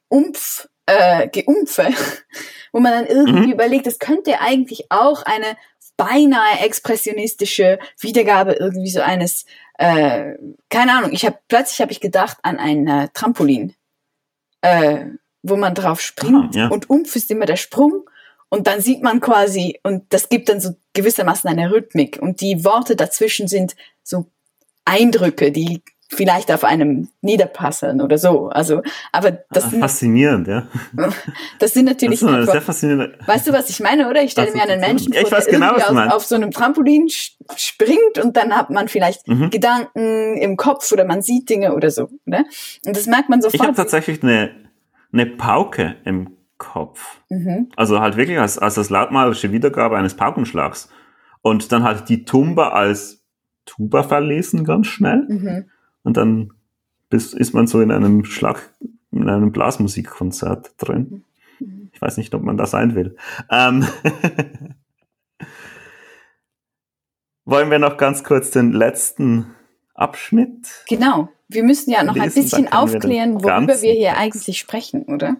[0.08, 1.88] Umf, äh, Geumpfe,
[2.72, 3.52] wo man dann irgendwie Mhm.
[3.52, 5.56] überlegt, es könnte eigentlich auch eine
[5.96, 9.44] beinahe expressionistische Wiedergabe irgendwie so eines,
[9.78, 10.34] äh,
[10.68, 13.74] keine Ahnung, ich habe plötzlich habe ich gedacht an ein äh, Trampolin,
[14.62, 15.06] äh,
[15.42, 16.68] wo man drauf springt Ah, ja.
[16.68, 18.08] und Umf ist immer der Sprung
[18.48, 22.64] und dann sieht man quasi und das gibt dann so gewissermaßen eine Rhythmik und die
[22.64, 24.26] Worte dazwischen sind so
[24.84, 25.82] Eindrücke, die
[26.14, 28.48] vielleicht auf einem niederpassen oder so.
[28.48, 30.66] Also, aber das Ah, sind, Faszinierend, ja.
[31.58, 33.18] das sind Das natürlich ist eine einfach- sehr faszinierende.
[33.26, 34.22] Weißt du, was ich meine, oder?
[34.22, 37.08] Ich stelle mir einen Menschen ich vor, weiß der genau, auf, auf so einem Trampolin
[37.56, 39.50] springt und dann hat man vielleicht Mhm.
[39.50, 42.44] Gedanken im Kopf oder man sieht Dinge oder so, oder?
[42.86, 43.76] Und das merkt man Ich habe sofort.
[43.76, 44.50] tatsächlich eine,
[45.12, 47.20] eine Pauke im Kopf.
[47.30, 47.70] Mhm.
[47.76, 50.88] Also halt wirklich als, als das lautmalerische Wiedergabe eines Paukenschlags.
[51.40, 53.24] Und dann halt die Tumba als
[53.64, 55.24] Tuba verlesen ganz schnell.
[55.28, 55.64] Mhm.
[56.02, 56.52] Und dann
[57.10, 58.70] bis, ist man so in einem Schlag,
[59.10, 61.24] in einem Blasmusikkonzert drin.
[61.92, 63.16] Ich weiß nicht, ob man da sein will.
[63.50, 63.86] Ähm
[67.44, 69.46] Wollen wir noch ganz kurz den letzten
[69.94, 70.84] Abschnitt?
[70.88, 71.28] Genau.
[71.48, 75.02] Wir müssen ja noch ein Lesen, bisschen wir den aufklären, worüber wir hier eigentlich sprechen,
[75.02, 75.36] oder?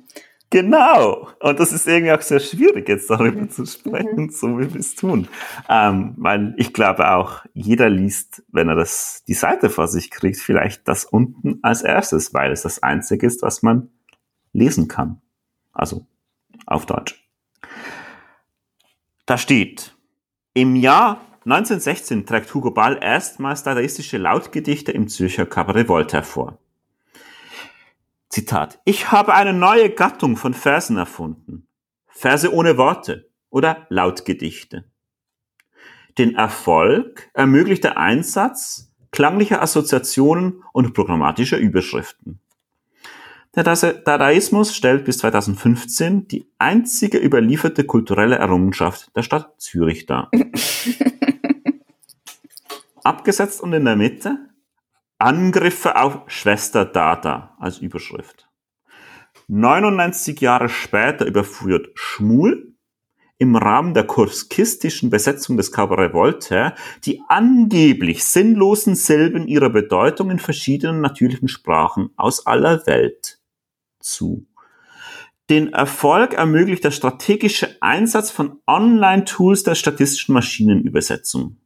[0.53, 1.31] Genau.
[1.41, 3.49] Und das ist irgendwie auch sehr schwierig, jetzt darüber Mhm.
[3.49, 5.27] zu sprechen, so wie wir es tun.
[5.67, 10.37] Ähm, weil ich glaube auch, jeder liest, wenn er das, die Seite vor sich kriegt,
[10.37, 13.89] vielleicht das unten als erstes, weil es das einzige ist, was man
[14.53, 15.23] lesen kann.
[15.73, 16.07] Also
[16.67, 17.27] auf Deutsch.
[19.25, 19.97] Da steht,
[20.53, 26.59] im Jahr 1916 trägt Hugo Ball erstmals dadaistische Lautgedichte im Zürcher Cabaret Voltaire vor.
[28.33, 28.81] Zitat.
[28.87, 31.67] Ich habe eine neue Gattung von Versen erfunden.
[32.09, 34.91] Verse ohne Worte oder Lautgedichte.
[36.17, 42.41] Den Erfolg ermöglicht der Einsatz klanglicher Assoziationen und programmatischer Überschriften.
[43.55, 50.31] Der Dadaismus stellt bis 2015 die einzige überlieferte kulturelle Errungenschaft der Stadt Zürich dar.
[53.05, 54.39] Abgesetzt und in der Mitte
[55.23, 58.49] Angriffe auf Schwester Dada als Überschrift.
[59.47, 62.75] 99 Jahre später überführt Schmul
[63.39, 70.41] im Rahmen der kurskistischen Besetzung des Cabaret Voltaire die angeblich sinnlosen Silben ihrer Bedeutung in
[70.41, 73.39] verschiedenen natürlichen Sprachen aus aller Welt
[74.01, 74.49] zu.
[75.51, 81.59] Den Erfolg ermöglicht der strategische Einsatz von Online-Tools der statistischen Maschinenübersetzung.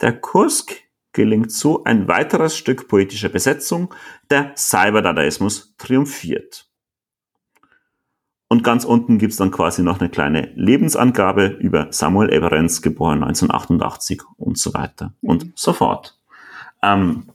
[0.00, 3.94] Der Kursk gelingt so ein weiteres Stück poetischer Besetzung,
[4.30, 6.68] der Cyberdadaismus triumphiert.
[8.48, 14.22] Und ganz unten gibt's dann quasi noch eine kleine Lebensangabe über Samuel Everenz, geboren 1988
[14.36, 16.18] und so weiter und so fort.
[16.82, 17.26] Ähm,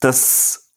[0.00, 0.70] das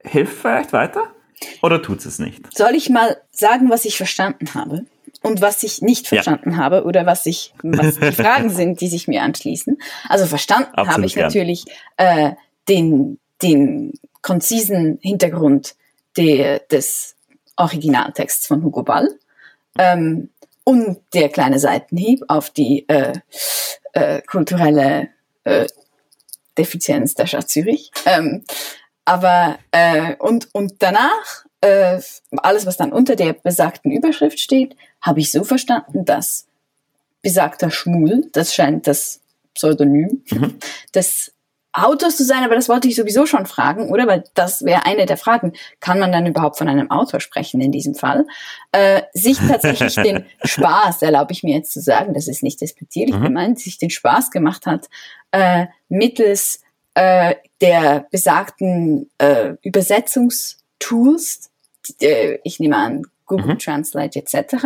[0.00, 1.15] hilft vielleicht weiter?
[1.62, 2.56] Oder tut es nicht?
[2.56, 4.86] Soll ich mal sagen, was ich verstanden habe?
[5.22, 6.56] Und was ich nicht verstanden ja.
[6.58, 9.78] habe oder was ich, was die Fragen sind, die sich mir anschließen.
[10.08, 11.24] Also verstanden Absolut habe ich gern.
[11.24, 11.64] natürlich
[11.96, 12.32] äh,
[12.68, 15.74] den, den konzisen Hintergrund
[16.16, 17.16] der, des
[17.56, 19.08] Originaltexts von Hugo Ball
[19.78, 20.30] ähm,
[20.64, 23.12] und der kleine Seitenhieb auf die äh,
[23.92, 25.08] äh, kulturelle
[25.44, 25.66] äh,
[26.58, 27.90] Defizienz der Stadt Zürich.
[28.04, 28.44] Ähm,
[29.06, 31.98] aber äh, und und danach äh,
[32.36, 36.46] alles, was dann unter der besagten Überschrift steht, habe ich so verstanden, dass
[37.22, 39.20] besagter Schmul, das scheint das
[39.54, 40.58] Pseudonym mhm.
[40.94, 41.32] des
[41.72, 44.06] Autors zu sein, aber das wollte ich sowieso schon fragen, oder?
[44.06, 45.52] Weil das wäre eine der Fragen.
[45.80, 48.26] Kann man dann überhaupt von einem Autor sprechen in diesem Fall?
[48.72, 53.16] Äh, sich tatsächlich den Spaß, erlaube ich mir jetzt zu sagen, das ist nicht despektierlich
[53.16, 53.24] mhm.
[53.24, 54.86] gemeint, sich den Spaß gemacht hat,
[55.32, 56.60] äh, mittels
[56.96, 61.50] äh, der besagten äh, Übersetzungstools,
[62.00, 63.58] die, äh, ich nehme an, Google mhm.
[63.58, 64.64] Translate etc.,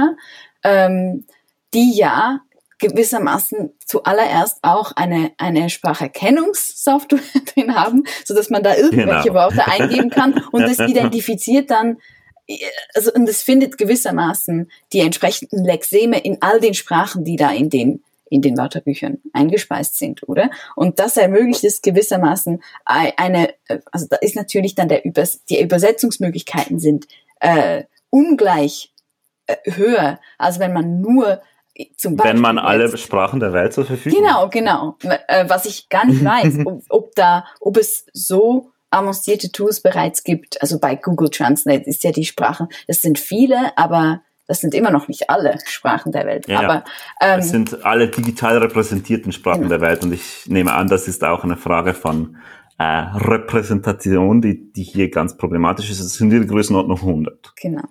[0.63, 1.27] ähm,
[1.75, 2.41] die ja
[2.79, 7.21] gewissermaßen zuallererst auch eine, eine Spracherkennungssoftware
[7.55, 9.35] drin haben, so dass man da irgendwelche genau.
[9.35, 11.99] Worte eingeben kann und das identifiziert dann
[12.95, 17.71] also und es findet gewissermaßen die entsprechenden Lexeme in all den Sprachen, die da in
[17.71, 20.51] den in den Wörterbüchern eingespeist sind, oder?
[20.77, 23.55] Und das ermöglicht es gewissermaßen eine,
[23.93, 27.07] also da ist natürlich dann der Übers die Übersetzungsmöglichkeiten sind
[27.41, 28.95] äh, ungleich
[29.47, 31.43] äh, höher, als wenn man nur
[31.97, 34.97] zum Beispiel Wenn man alle Sprachen der Welt zur Verfügung Genau, genau.
[35.29, 40.25] Äh, was ich gar nicht weiß, ob, ob da, ob es so avancierte Tools bereits
[40.25, 40.61] gibt.
[40.63, 44.91] Also bei Google Translate ist ja die Sprache, das sind viele, aber das sind immer
[44.91, 46.49] noch nicht alle Sprachen der Welt.
[46.49, 46.85] Ja, aber
[47.21, 49.69] ähm, es sind alle digital repräsentierten Sprachen genau.
[49.77, 52.37] der Welt und ich nehme an, das ist auch eine Frage von
[52.77, 56.01] äh, Repräsentation, die, die hier ganz problematisch ist.
[56.01, 57.53] Es sind in der Größenordnung 100.
[57.63, 57.85] Genau.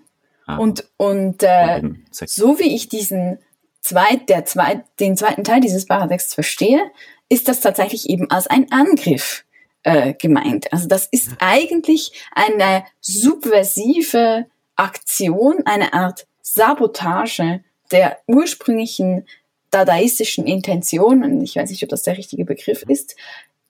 [0.47, 0.57] Ah.
[0.57, 3.39] Und, und äh, so wie ich diesen
[3.79, 6.91] zweit, der zweit, den zweiten Teil dieses Paratexts verstehe,
[7.29, 9.45] ist das tatsächlich eben als ein Angriff
[9.83, 10.73] äh, gemeint.
[10.73, 19.25] Also das ist eigentlich eine subversive Aktion, eine Art Sabotage der ursprünglichen
[19.71, 23.15] dadaistischen Intention, ich weiß nicht, ob das der richtige Begriff ist,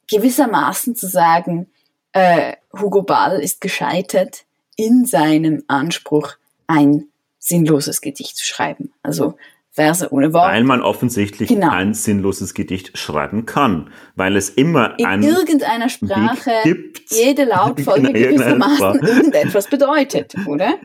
[0.09, 1.67] gewissermaßen zu sagen,
[2.13, 6.35] äh, Hugo Ball ist gescheitert in seinem Anspruch,
[6.67, 8.93] ein sinnloses Gedicht zu schreiben.
[9.03, 9.35] Also
[9.79, 10.51] Verse ohne Wort.
[10.51, 11.69] Weil man offensichtlich genau.
[11.69, 18.11] ein sinnloses Gedicht schreiben kann, weil es immer in ein irgendeiner Sprache gibt, jede Lautfolge
[18.13, 20.75] gewissermaßen irgendetwas bedeutet, oder?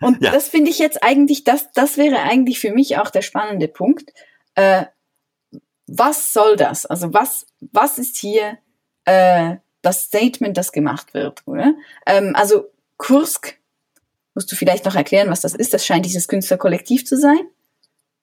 [0.00, 0.30] Und ja.
[0.30, 4.10] das finde ich jetzt eigentlich, das, das wäre eigentlich für mich auch der spannende Punkt.
[4.54, 4.86] Äh,
[5.86, 6.86] was soll das?
[6.86, 8.56] Also was, was ist hier
[9.04, 11.74] äh, das Statement, das gemacht wird, oder?
[12.06, 13.58] Ähm, also Kursk,
[14.34, 15.74] musst du vielleicht noch erklären, was das ist?
[15.74, 17.40] Das scheint dieses Künstlerkollektiv zu sein.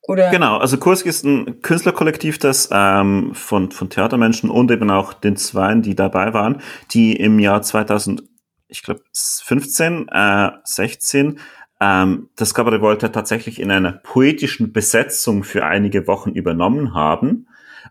[0.08, 0.32] Oder?
[0.32, 5.36] Genau, also Kursk ist ein Künstlerkollektiv, das ähm, von, von Theatermenschen und eben auch den
[5.38, 6.62] Zweien, die dabei waren,
[6.92, 8.24] die im Jahr 2000,
[8.68, 11.40] ich glaube 15, äh, 16
[11.82, 17.48] ähm, das Cabaret Voltaire tatsächlich in einer poetischen Besetzung für einige Wochen übernommen haben.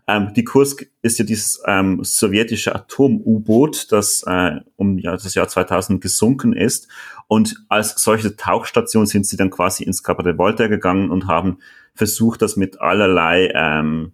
[0.07, 5.47] Ähm, die Kursk ist ja dieses ähm, sowjetische Atom-U-Boot, das äh, um ja, das Jahr
[5.47, 6.87] 2000 gesunken ist.
[7.27, 11.59] Und als solche Tauchstation sind sie dann quasi ins Cabaret Voltaire gegangen und haben
[11.93, 14.13] versucht, das mit allerlei ähm,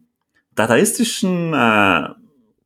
[0.56, 2.10] dadaistischen äh,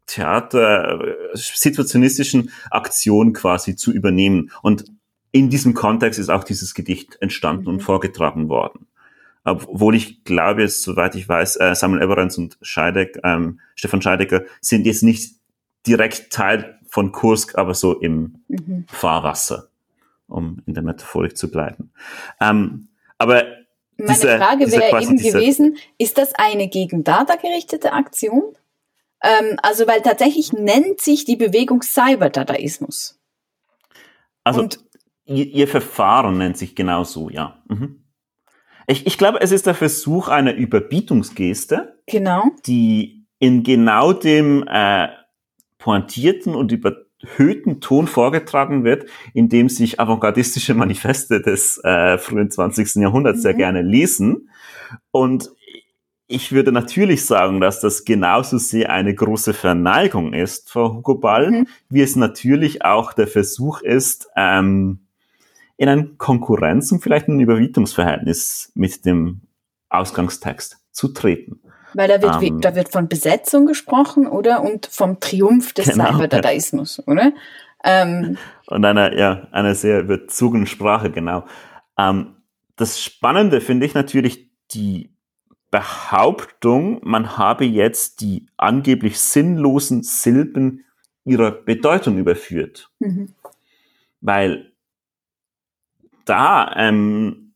[0.08, 4.52] Theater, äh, situationistischen Aktionen quasi zu übernehmen.
[4.62, 4.86] Und
[5.32, 7.70] in diesem Kontext ist auch dieses Gedicht entstanden mhm.
[7.70, 8.88] und vorgetragen worden.
[9.44, 14.44] Obwohl ich glaube, jetzt, soweit ich weiß, äh, Samuel Everens und Scheideck, ähm, Stefan Scheidecker
[14.60, 15.36] sind jetzt nicht
[15.88, 18.86] direkt Teil von Kursk, aber so im mhm.
[18.88, 19.70] Fahrwasser,
[20.28, 21.92] um in der Metaphorik zu bleiben.
[22.40, 23.46] Ähm, aber
[23.98, 28.56] meine diese, Frage wäre eben gewesen, ist das eine gegen Data gerichtete Aktion?
[29.24, 33.20] Ähm, also, weil tatsächlich nennt sich die Bewegung Cyberdadaismus.
[34.44, 34.80] Also, Und,
[35.26, 37.62] ihr, ihr, Verfahren nennt sich genau so, ja.
[37.68, 38.01] Mhm.
[38.88, 42.44] Ich, ich glaube, es ist der Versuch einer Überbietungsgeste, genau.
[42.66, 45.08] die in genau dem äh,
[45.78, 52.50] pointierten und über erhöhten Ton vorgetragen wird, in dem sich avantgardistische Manifeste des äh, frühen
[52.50, 52.96] 20.
[52.96, 53.42] Jahrhunderts mhm.
[53.44, 54.50] sehr gerne lesen.
[55.12, 55.52] Und
[56.28, 61.52] ich würde natürlich sagen, dass das genauso sehr eine große Verneigung ist vor Hugo Ball,
[61.52, 61.68] mhm.
[61.90, 65.02] wie es natürlich auch der Versuch ist, ähm,
[65.82, 69.42] in ein Konkurrenz und vielleicht ein Überbietungsverhältnis mit dem
[69.90, 71.60] Ausgangstext zu treten.
[71.96, 74.62] Weil da wird, ähm, da wird von Besetzung gesprochen, oder?
[74.62, 77.12] Und vom Triumph des genau, Cyberdadaismus, ja.
[77.12, 77.34] oder?
[77.84, 81.46] Ähm, und einer, ja, einer sehr überzogenen Sprache, genau.
[81.98, 82.36] Ähm,
[82.76, 85.10] das Spannende finde ich natürlich die
[85.72, 90.86] Behauptung, man habe jetzt die angeblich sinnlosen Silben
[91.26, 92.92] ihrer Bedeutung überführt.
[93.00, 93.30] Mhm.
[94.20, 94.71] Weil
[96.32, 97.56] da ähm,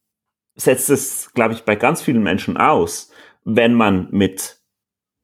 [0.55, 3.09] setzt es, glaube ich, bei ganz vielen Menschen aus,
[3.45, 4.59] wenn man mit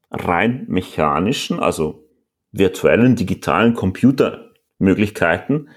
[0.09, 2.07] rein mechanischen, also
[2.53, 5.69] virtuellen, digitalen Computermöglichkeiten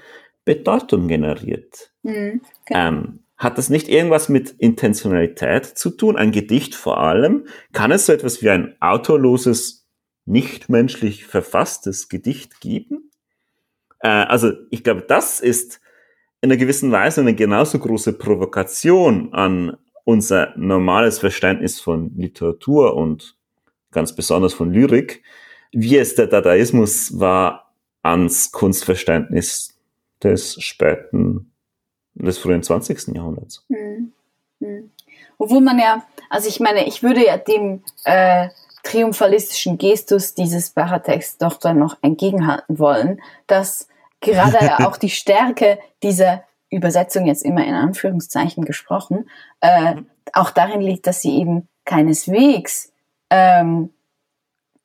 [0.44, 1.92] Bedeutung generiert.
[2.02, 2.88] Mhm, genau.
[2.88, 6.16] ähm, hat das nicht irgendwas mit Intentionalität zu tun?
[6.16, 7.48] Ein Gedicht vor allem?
[7.72, 9.88] Kann es so etwas wie ein autoloses,
[10.26, 13.10] nichtmenschlich verfasstes Gedicht geben?
[13.98, 15.80] Äh, also ich glaube, das ist
[16.44, 23.34] in einer gewissen Weise eine genauso große Provokation an unser normales Verständnis von Literatur und
[23.92, 25.22] ganz besonders von Lyrik,
[25.72, 27.72] wie es der Dadaismus war
[28.02, 29.74] ans Kunstverständnis
[30.22, 31.50] des späten,
[32.12, 33.14] des frühen 20.
[33.14, 33.64] Jahrhunderts.
[33.70, 34.12] Hm.
[34.60, 34.90] Hm.
[35.38, 38.50] Obwohl man ja, also ich meine, ich würde ja dem äh,
[38.82, 43.88] triumphalistischen Gestus dieses Baratexts doch dann noch entgegenhalten wollen, dass
[44.32, 49.28] gerade ja auch die Stärke dieser Übersetzung jetzt immer in Anführungszeichen gesprochen,
[49.60, 49.96] äh,
[50.32, 52.92] auch darin liegt, dass sie eben keineswegs
[53.30, 53.90] ähm,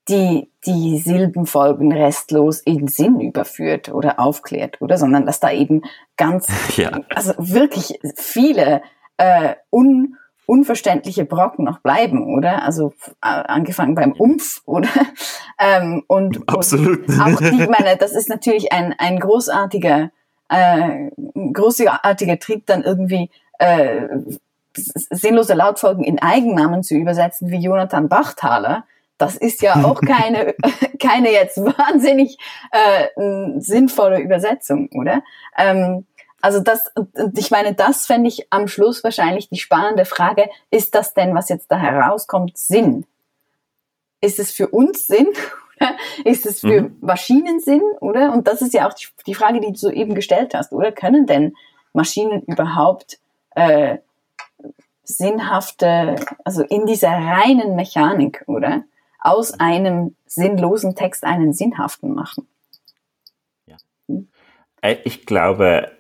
[0.09, 4.97] die, die Silbenfolgen restlos in Sinn überführt oder aufklärt, oder?
[4.97, 5.83] Sondern dass da eben
[6.17, 7.01] ganz, ja.
[7.09, 8.81] also wirklich viele
[9.17, 10.17] äh, un,
[10.49, 12.63] unverständliche Brocken noch bleiben, oder?
[12.63, 14.89] Also äh, angefangen beim Umf, oder?
[15.59, 17.07] ähm, und, Absolut.
[17.07, 20.09] Und auch ich meine, das ist natürlich ein, ein großartiger,
[20.49, 21.09] äh,
[21.53, 23.29] großartiger Trick, dann irgendwie
[23.59, 24.07] äh,
[24.73, 28.85] sinnlose Lautfolgen in Eigennamen zu übersetzen, wie Jonathan Bachtaler.
[29.19, 30.55] Das ist ja auch keine,
[30.99, 32.39] keine jetzt wahnsinnig
[32.71, 35.21] äh, sinnvolle Übersetzung, oder?
[35.55, 36.07] Ähm,
[36.41, 36.91] also das,
[37.35, 41.49] ich meine, das fände ich am Schluss wahrscheinlich die spannende Frage, ist das denn, was
[41.49, 43.05] jetzt da herauskommt, Sinn?
[44.21, 45.27] Ist es für uns Sinn?
[46.25, 46.97] Ist es für mhm.
[46.99, 48.33] Maschinen Sinn, oder?
[48.33, 50.91] Und das ist ja auch die, die, Frage, die du so eben gestellt hast, oder?
[50.91, 51.55] Können denn
[51.93, 53.17] Maschinen überhaupt
[53.51, 53.99] äh,
[55.03, 58.83] sinnhafte, also in dieser reinen Mechanik, oder?
[59.21, 62.45] Aus einem sinnlosen Text einen sinnhaften machen.
[63.65, 63.77] Ja.
[64.81, 65.91] Äh, ich glaube,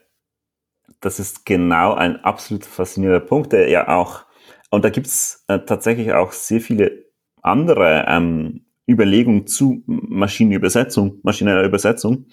[1.01, 4.25] das ist genau ein absolut faszinierender Punkt, der ja auch,
[4.69, 7.05] und da gibt's äh, tatsächlich auch sehr viele
[7.41, 12.25] andere ähm, Überlegungen zu Maschinenübersetzung, maschineller Übersetzung.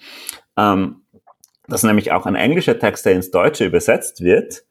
[0.57, 1.01] Ähm,
[1.67, 4.63] dass nämlich auch ein englischer Text, der ins Deutsche übersetzt wird,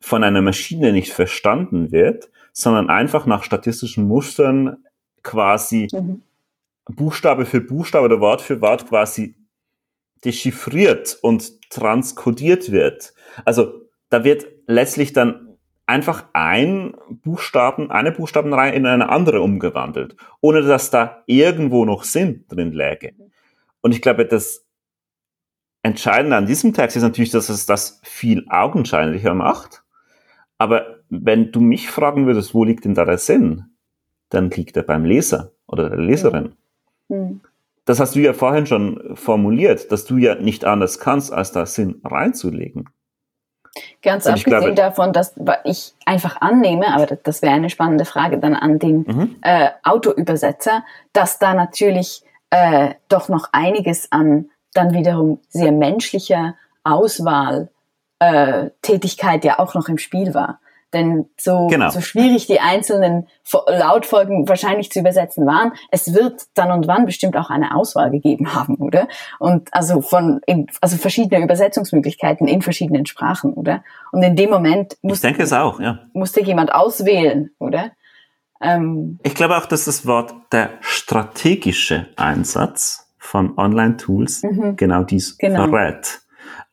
[0.00, 4.78] von einer Maschine nicht verstanden wird, sondern einfach nach statistischen Mustern
[5.22, 6.22] quasi mhm.
[6.86, 9.34] Buchstabe für Buchstabe oder Wort für Wort quasi
[10.24, 13.14] dechiffriert und transkodiert wird.
[13.44, 15.56] Also da wird letztlich dann
[15.86, 22.44] einfach ein Buchstaben, eine Buchstabenreihe in eine andere umgewandelt, ohne dass da irgendwo noch Sinn
[22.48, 23.14] drin läge.
[23.80, 24.66] Und ich glaube, das
[25.82, 29.84] Entscheidende an diesem Text ist natürlich, dass es das viel augenscheinlicher macht.
[30.58, 33.64] Aber wenn du mich fragen würdest, wo liegt denn da der Sinn,
[34.28, 36.54] dann liegt er beim Leser oder der Leserin.
[37.08, 37.40] Mhm.
[37.88, 41.64] Das hast du ja vorhin schon formuliert, dass du ja nicht anders kannst, als da
[41.64, 42.90] Sinn reinzulegen.
[44.02, 45.32] Ganz Und abgesehen glaube, davon, dass
[45.64, 49.36] ich einfach annehme, aber das wäre eine spannende Frage dann an den mhm.
[49.40, 50.84] äh, Autoübersetzer,
[51.14, 57.70] dass da natürlich äh, doch noch einiges an dann wiederum sehr menschlicher Auswahl
[58.18, 60.60] äh, Tätigkeit ja auch noch im Spiel war.
[60.94, 61.90] Denn so, genau.
[61.90, 63.28] so schwierig die einzelnen
[63.66, 68.54] Lautfolgen wahrscheinlich zu übersetzen waren, es wird dann und wann bestimmt auch eine Auswahl gegeben
[68.54, 69.06] haben, oder?
[69.38, 73.84] Und also von, in, also verschiedene Übersetzungsmöglichkeiten in verschiedenen Sprachen, oder?
[74.12, 76.00] Und in dem Moment musste, auch, ja.
[76.14, 77.92] musste jemand auswählen, oder?
[78.60, 84.76] Ähm, ich glaube auch, dass das Wort der strategische Einsatz von Online-Tools mhm.
[84.76, 85.68] genau dies genau.
[85.68, 86.20] verrät.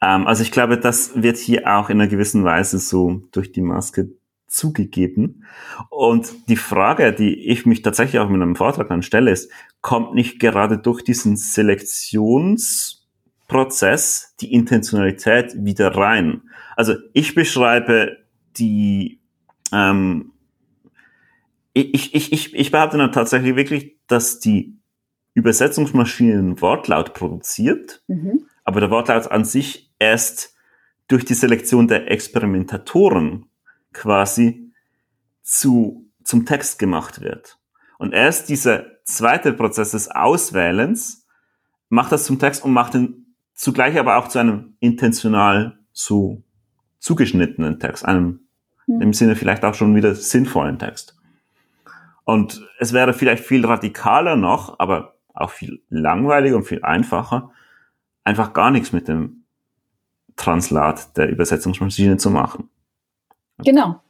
[0.05, 3.61] Ähm, also ich glaube, das wird hier auch in einer gewissen Weise so durch die
[3.61, 4.11] Maske
[4.47, 5.45] zugegeben.
[5.89, 9.51] Und die Frage, die ich mich tatsächlich auch mit einem Vortrag dann stelle, ist,
[9.81, 16.43] kommt nicht gerade durch diesen Selektionsprozess die Intentionalität wieder rein?
[16.75, 18.17] Also ich beschreibe
[18.57, 19.21] die,
[19.73, 20.33] ähm,
[21.73, 24.77] ich, ich, ich, ich behaupte dann tatsächlich wirklich, dass die
[25.33, 28.45] Übersetzungsmaschine Wortlaut produziert, mhm.
[28.63, 30.55] aber der Wortlaut an sich erst
[31.07, 33.49] durch die Selektion der Experimentatoren
[33.93, 34.71] quasi
[35.41, 37.59] zu, zum Text gemacht wird.
[37.97, 41.27] Und erst dieser zweite Prozess des Auswählens
[41.89, 46.43] macht das zum Text und macht ihn zugleich aber auch zu einem intentional so
[46.99, 48.41] zugeschnittenen Text, einem
[48.85, 49.01] hm.
[49.01, 51.15] im Sinne vielleicht auch schon wieder sinnvollen Text.
[52.23, 57.51] Und es wäre vielleicht viel radikaler noch, aber auch viel langweiliger und viel einfacher,
[58.23, 59.44] einfach gar nichts mit dem
[60.35, 62.69] Translat der Übersetzungsmaschine zu machen.
[63.63, 64.01] Genau.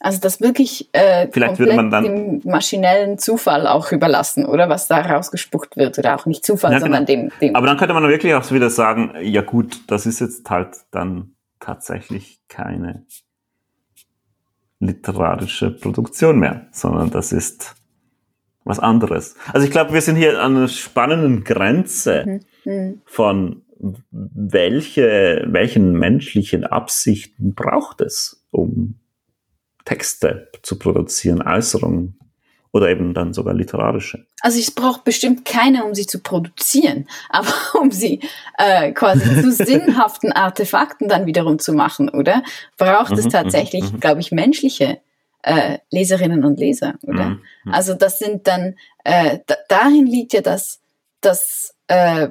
[0.00, 4.88] Also das wirklich äh, Vielleicht würde man dann dem maschinellen Zufall auch überlassen, oder was
[4.88, 7.54] da rausgespuckt wird, oder auch nicht Zufall, ja, sondern dem, dem.
[7.56, 11.34] Aber dann könnte man wirklich auch wieder sagen, ja gut, das ist jetzt halt dann
[11.60, 13.06] tatsächlich keine
[14.80, 17.74] literarische Produktion mehr, sondern das ist
[18.64, 19.36] was anderes.
[19.52, 23.00] Also ich glaube, wir sind hier an einer spannenden Grenze mhm.
[23.04, 29.00] von welche, welchen menschlichen Absichten braucht es, um
[29.84, 32.18] Texte zu produzieren, Äußerungen
[32.72, 34.26] oder eben dann sogar literarische.
[34.40, 38.20] Also es braucht bestimmt keine, um sie zu produzieren, aber um sie
[38.58, 42.42] äh, quasi zu sinnhaften Artefakten dann wiederum zu machen, oder?
[42.76, 44.00] Braucht es mhm, tatsächlich, mhm, mhm.
[44.00, 44.98] glaube ich, menschliche
[45.42, 47.38] äh, Leserinnen und Leser, oder?
[47.70, 50.80] Also das sind dann, äh, darin liegt ja das,
[51.20, 52.30] das äh,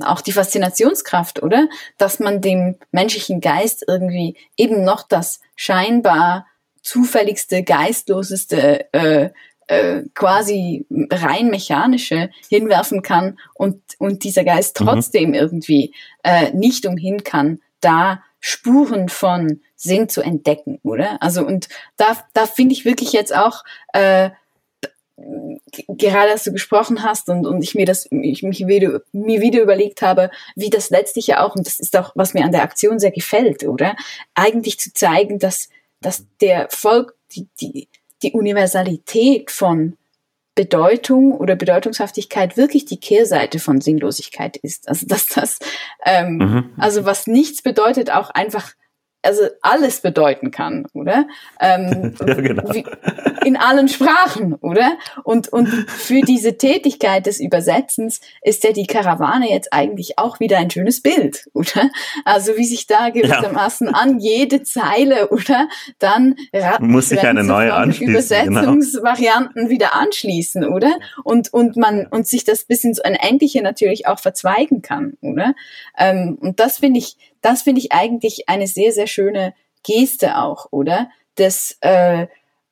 [0.00, 1.68] auch die Faszinationskraft, oder?
[1.98, 6.46] Dass man dem menschlichen Geist irgendwie eben noch das scheinbar
[6.82, 9.30] zufälligste, geistloseste, äh,
[9.66, 14.84] äh, quasi rein mechanische hinwerfen kann und, und dieser Geist mhm.
[14.84, 15.34] trotzdem mhm.
[15.34, 21.22] irgendwie äh, nicht umhin kann, da Spuren von Sinn zu entdecken, oder?
[21.22, 23.64] Also und da, da finde ich wirklich jetzt auch
[23.94, 24.30] äh,
[25.16, 29.62] gerade als du gesprochen hast und, und ich mir das, ich mich wieder, mir wieder
[29.62, 32.62] überlegt habe, wie das letztlich ja auch, und das ist auch, was mir an der
[32.62, 33.96] Aktion sehr gefällt, oder?
[34.34, 35.68] Eigentlich zu zeigen, dass,
[36.00, 37.88] dass der Volk, die, die,
[38.22, 39.96] die Universalität von
[40.54, 44.88] Bedeutung oder Bedeutungshaftigkeit wirklich die Kehrseite von Sinnlosigkeit ist.
[44.88, 45.58] Also dass das,
[46.04, 46.70] ähm, mhm.
[46.78, 48.72] also was nichts bedeutet, auch einfach
[49.24, 51.26] also alles bedeuten kann, oder?
[51.60, 52.70] Ähm, ja, genau.
[53.44, 54.96] In allen Sprachen, oder?
[55.22, 60.58] Und, und für diese Tätigkeit des Übersetzens ist ja die Karawane jetzt eigentlich auch wieder
[60.58, 61.90] ein schönes Bild, oder?
[62.24, 63.92] Also wie sich da gewissermaßen ja.
[63.94, 65.68] an jede Zeile, oder?
[65.98, 66.36] Dann
[66.80, 68.10] muss sich eine neue genau.
[68.10, 69.70] Übersetzungsvarianten genau.
[69.70, 70.98] wieder anschließen, oder?
[71.22, 75.54] Und, und man, und sich das bis ins Unendliche natürlich auch verzweigen kann, oder?
[75.98, 80.68] Ähm, und das finde ich, das finde ich eigentlich eine sehr, sehr schöne Geste auch,
[80.70, 81.10] oder?
[81.38, 82.26] Des äh,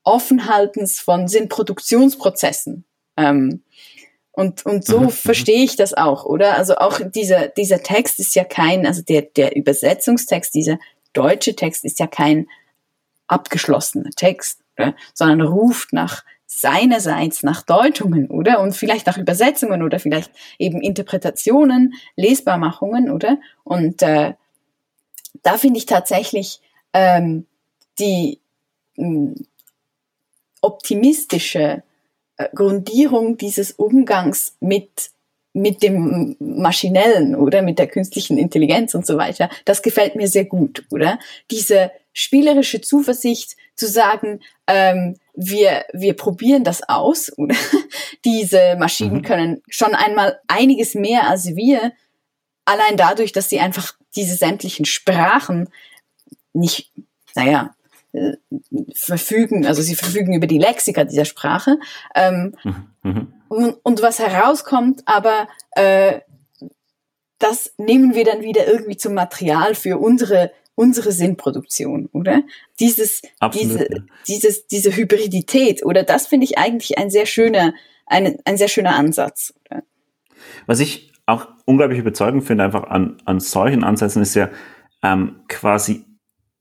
[0.04, 2.84] Offenhaltens von Sinnproduktionsprozessen.
[3.16, 3.62] Ähm,
[4.32, 5.10] und, und so mhm.
[5.10, 6.56] verstehe ich das auch, oder?
[6.56, 10.78] Also auch dieser, dieser Text ist ja kein, also der, der Übersetzungstext, dieser
[11.12, 12.48] deutsche Text ist ja kein
[13.26, 14.94] abgeschlossener Text, oder?
[15.12, 18.60] sondern ruft nach seinerseits nach Deutungen, oder?
[18.60, 23.38] Und vielleicht nach Übersetzungen oder vielleicht eben Interpretationen, Lesbarmachungen, oder?
[23.64, 24.34] Und äh,
[25.42, 26.60] da finde ich tatsächlich
[26.92, 27.46] ähm,
[27.98, 28.38] die
[28.96, 29.46] mh, hm,
[30.60, 31.82] optimistische
[32.36, 35.10] äh, Grundierung dieses Umgangs mit
[35.54, 40.46] mit dem maschinellen oder mit der künstlichen Intelligenz und so weiter, das gefällt mir sehr
[40.46, 41.18] gut, oder?
[41.50, 47.54] Diese spielerische Zuversicht zu sagen, ähm, wir, wir probieren das aus, oder?
[48.24, 49.22] Diese Maschinen mhm.
[49.22, 51.92] können schon einmal einiges mehr als wir,
[52.64, 55.68] allein dadurch, dass sie einfach diese sämtlichen Sprachen
[56.52, 56.92] nicht,
[57.34, 57.74] naja,
[58.12, 58.32] äh,
[58.94, 61.78] verfügen, also sie verfügen über die Lexika dieser Sprache.
[62.14, 62.86] Ähm, mhm.
[63.02, 63.34] mhm.
[63.48, 66.20] und, und, was herauskommt, aber äh,
[67.38, 72.42] das nehmen wir dann wieder irgendwie zum Material für unsere unsere Sinnproduktion, oder?
[72.80, 74.02] Dieses, Absolut, diese, ja.
[74.26, 77.74] dieses, diese Hybridität, oder das finde ich eigentlich ein sehr schöner,
[78.06, 79.52] ein, ein sehr schöner Ansatz.
[79.66, 79.82] Oder?
[80.66, 84.50] Was ich auch unglaublich überzeugend finde, einfach an, an solchen Ansätzen, ist ja
[85.02, 86.04] ähm, quasi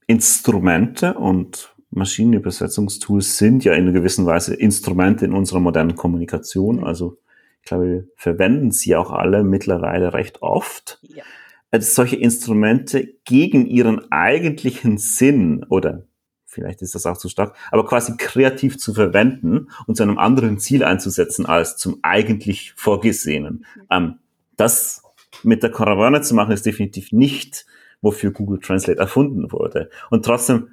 [0.08, 6.84] Instrumente und Maschinenübersetzungstools sind ja in einer gewissen Weise Instrumente in unserer modernen Kommunikation.
[6.84, 7.18] Also
[7.62, 11.00] ich glaube, wir verwenden sie auch alle mittlerweile recht oft.
[11.04, 11.24] Ja.
[11.70, 16.06] Also solche Instrumente gegen ihren eigentlichen Sinn oder
[16.46, 20.60] vielleicht ist das auch zu stark, aber quasi kreativ zu verwenden und zu einem anderen
[20.60, 23.66] Ziel einzusetzen als zum eigentlich vorgesehenen.
[23.90, 24.16] Ähm,
[24.62, 25.02] das
[25.44, 27.66] mit der Karawane zu machen, ist definitiv nicht,
[28.02, 29.90] wofür Google Translate erfunden wurde.
[30.12, 30.70] Und trotzdem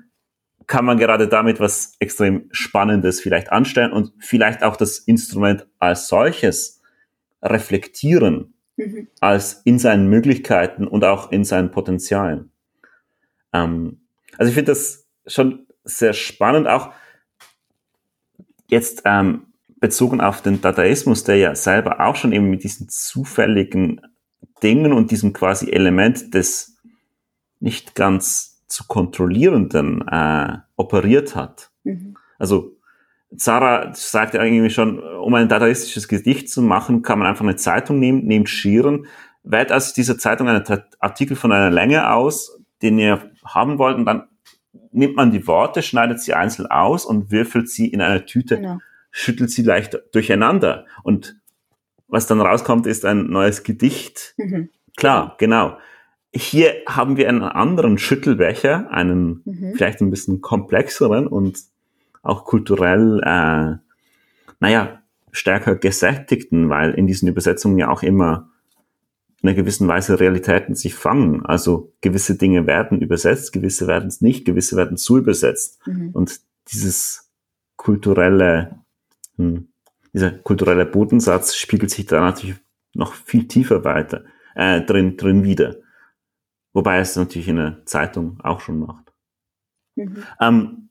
[0.66, 6.08] kann man gerade damit was extrem Spannendes vielleicht anstellen und vielleicht auch das Instrument als
[6.08, 6.82] solches
[7.42, 9.08] reflektieren, mhm.
[9.20, 12.50] als in seinen Möglichkeiten und auch in seinen Potenzialen.
[13.54, 14.02] Ähm,
[14.36, 16.92] also ich finde das schon sehr spannend, auch
[18.68, 19.47] jetzt ähm,
[19.80, 24.00] bezogen auf den Dadaismus, der ja selber auch schon eben mit diesen zufälligen
[24.62, 26.76] Dingen und diesem quasi Element des
[27.60, 31.70] nicht ganz zu kontrollierenden äh, operiert hat.
[31.84, 32.16] Mhm.
[32.38, 32.76] Also
[33.30, 37.98] Sarah sagte irgendwie schon, um ein dadaistisches Gedicht zu machen, kann man einfach eine Zeitung
[37.98, 39.06] nehmen, nehmt Schieren,
[39.42, 40.64] wählt aus dieser Zeitung einen
[40.98, 44.28] Artikel von einer Länge aus, den ihr haben wollt, und dann
[44.92, 48.78] nimmt man die Worte, schneidet sie einzeln aus und würfelt sie in eine Tüte, genau.
[49.10, 50.86] Schüttelt sie leicht durcheinander.
[51.02, 51.36] Und
[52.06, 54.34] was dann rauskommt, ist ein neues Gedicht.
[54.36, 54.70] Mhm.
[54.96, 55.78] Klar, genau.
[56.34, 59.74] Hier haben wir einen anderen Schüttelbecher, einen mhm.
[59.74, 61.60] vielleicht ein bisschen komplexeren und
[62.22, 63.76] auch kulturell, äh,
[64.60, 65.02] naja,
[65.32, 68.50] stärker gesättigten, weil in diesen Übersetzungen ja auch immer
[69.40, 71.46] in einer gewissen Weise Realitäten sich fangen.
[71.46, 75.86] Also gewisse Dinge werden übersetzt, gewisse werden es nicht, gewisse werden zu übersetzt.
[75.86, 76.10] Mhm.
[76.12, 76.40] Und
[76.72, 77.30] dieses
[77.76, 78.80] kulturelle,
[79.38, 79.68] hm,
[80.12, 82.56] dieser kulturelle Bodensatz spiegelt sich da natürlich
[82.94, 84.24] noch viel tiefer weiter,
[84.54, 85.76] äh, drin, drin wieder.
[86.72, 89.12] Wobei es natürlich in der Zeitung auch schon macht.
[89.96, 90.22] Mhm.
[90.40, 90.88] Ähm,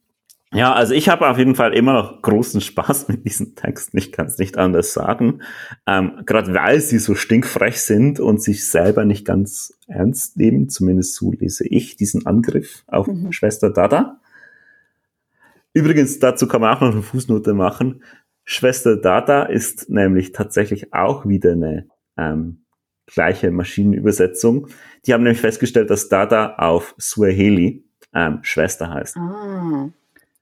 [0.52, 3.98] ja, also ich habe auf jeden Fall immer noch großen Spaß mit diesen Texten.
[3.98, 5.42] Ich kann es nicht anders sagen.
[5.86, 10.70] Ähm, Gerade weil sie so stinkfrech sind und sich selber nicht ganz ernst nehmen.
[10.70, 13.32] Zumindest so lese ich diesen Angriff auf mhm.
[13.32, 14.20] Schwester Dada.
[15.74, 18.02] Übrigens, dazu kann man auch noch eine Fußnote machen.
[18.50, 21.86] Schwester Dada ist nämlich tatsächlich auch wieder eine
[22.16, 22.64] ähm,
[23.06, 24.68] gleiche Maschinenübersetzung.
[25.04, 27.84] Die haben nämlich festgestellt, dass Dada auf Swahili
[28.14, 29.16] ähm, Schwester heißt.
[29.16, 29.90] Ah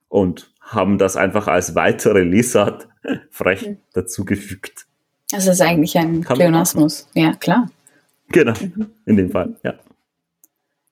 [0.08, 2.88] und haben das einfach als weitere Lesart
[3.30, 3.76] frech mhm.
[3.92, 4.86] dazugefügt.
[5.32, 7.08] Also das ist eigentlich ein Pleonasmus.
[7.14, 7.68] Ja, klar.
[8.28, 8.90] Genau, mhm.
[9.04, 9.74] in dem Fall, ja.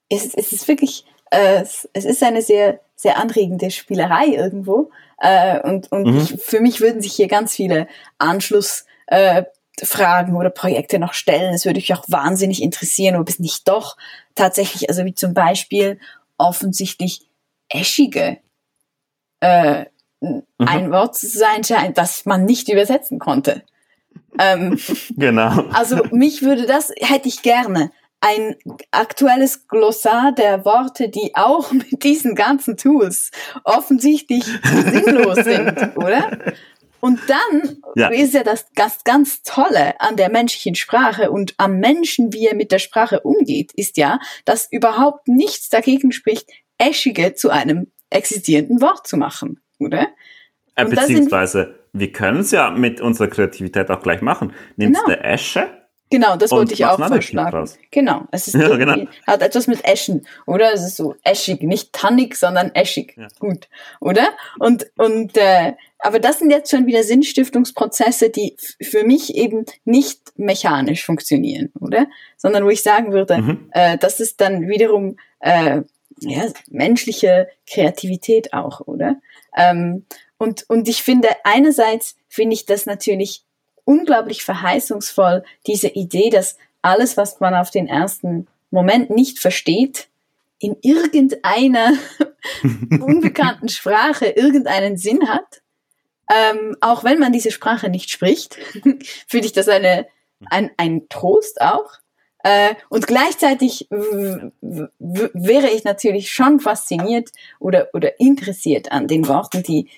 [0.09, 4.91] Es, es ist wirklich, äh, es, es, ist eine sehr, sehr anregende Spielerei irgendwo.
[5.17, 6.17] Äh, und und mhm.
[6.17, 7.87] ich, für mich würden sich hier ganz viele
[8.17, 9.45] Anschlussfragen
[10.33, 11.53] äh, oder Projekte noch stellen.
[11.53, 13.97] Es würde mich auch wahnsinnig interessieren, ob es nicht doch
[14.35, 15.99] tatsächlich, also wie zum Beispiel
[16.37, 17.29] offensichtlich
[17.69, 18.37] eschige
[19.39, 19.85] äh,
[20.19, 20.43] mhm.
[20.57, 23.63] ein Wort zu sein scheint, das man nicht übersetzen konnte.
[24.39, 24.79] Ähm,
[25.15, 25.67] genau.
[25.71, 27.91] Also mich würde das, hätte ich gerne,
[28.21, 28.55] ein
[28.91, 33.31] aktuelles Glossar der Worte, die auch mit diesen ganzen Tools
[33.63, 36.37] offensichtlich sinnlos sind, oder?
[37.01, 38.07] Und dann ja.
[38.07, 42.55] ist ja das ganz, ganz Tolle an der menschlichen Sprache und am Menschen, wie er
[42.55, 46.49] mit der Sprache umgeht, ist ja, dass überhaupt nichts dagegen spricht,
[46.79, 50.07] Eschige zu einem existierenden Wort zu machen, oder?
[50.75, 54.53] Äh, beziehungsweise, wir können es ja mit unserer Kreativität auch gleich machen.
[54.75, 55.15] Nimmst genau.
[55.15, 55.84] eine Esche.
[56.11, 57.69] Genau, das wollte ich auch vorschlagen.
[57.89, 59.07] Genau, es ist ja, genau.
[59.25, 60.71] hat etwas mit Eschen, oder?
[60.71, 63.15] Es ist so eschig, nicht tannig, sondern eschig.
[63.17, 63.27] Ja.
[63.39, 63.67] Gut,
[63.99, 64.29] oder?
[64.59, 70.33] Und und äh, aber das sind jetzt schon wieder Sinnstiftungsprozesse, die für mich eben nicht
[70.35, 72.05] mechanisch funktionieren, oder?
[72.37, 73.69] Sondern wo ich sagen würde, mhm.
[73.71, 75.81] äh, das ist dann wiederum äh,
[76.19, 79.15] ja, menschliche Kreativität auch, oder?
[79.57, 80.05] Ähm,
[80.37, 83.44] und, und ich finde, einerseits finde ich das natürlich
[83.85, 90.07] unglaublich verheißungsvoll, diese Idee, dass alles, was man auf den ersten Moment nicht versteht,
[90.59, 91.93] in irgendeiner
[92.99, 95.61] unbekannten Sprache irgendeinen Sinn hat.
[96.31, 98.55] Ähm, auch wenn man diese Sprache nicht spricht,
[99.27, 100.07] finde ich das eine,
[100.49, 101.91] ein, ein Trost auch.
[102.43, 107.29] Äh, und gleichzeitig wäre ich natürlich schon fasziniert
[107.59, 109.89] oder, oder interessiert an den Worten, die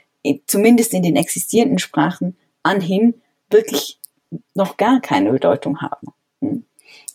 [0.45, 3.99] zumindest in den existierenden Sprachen anhin wirklich
[4.53, 6.13] noch gar keine Bedeutung haben.
[6.41, 6.65] Hm.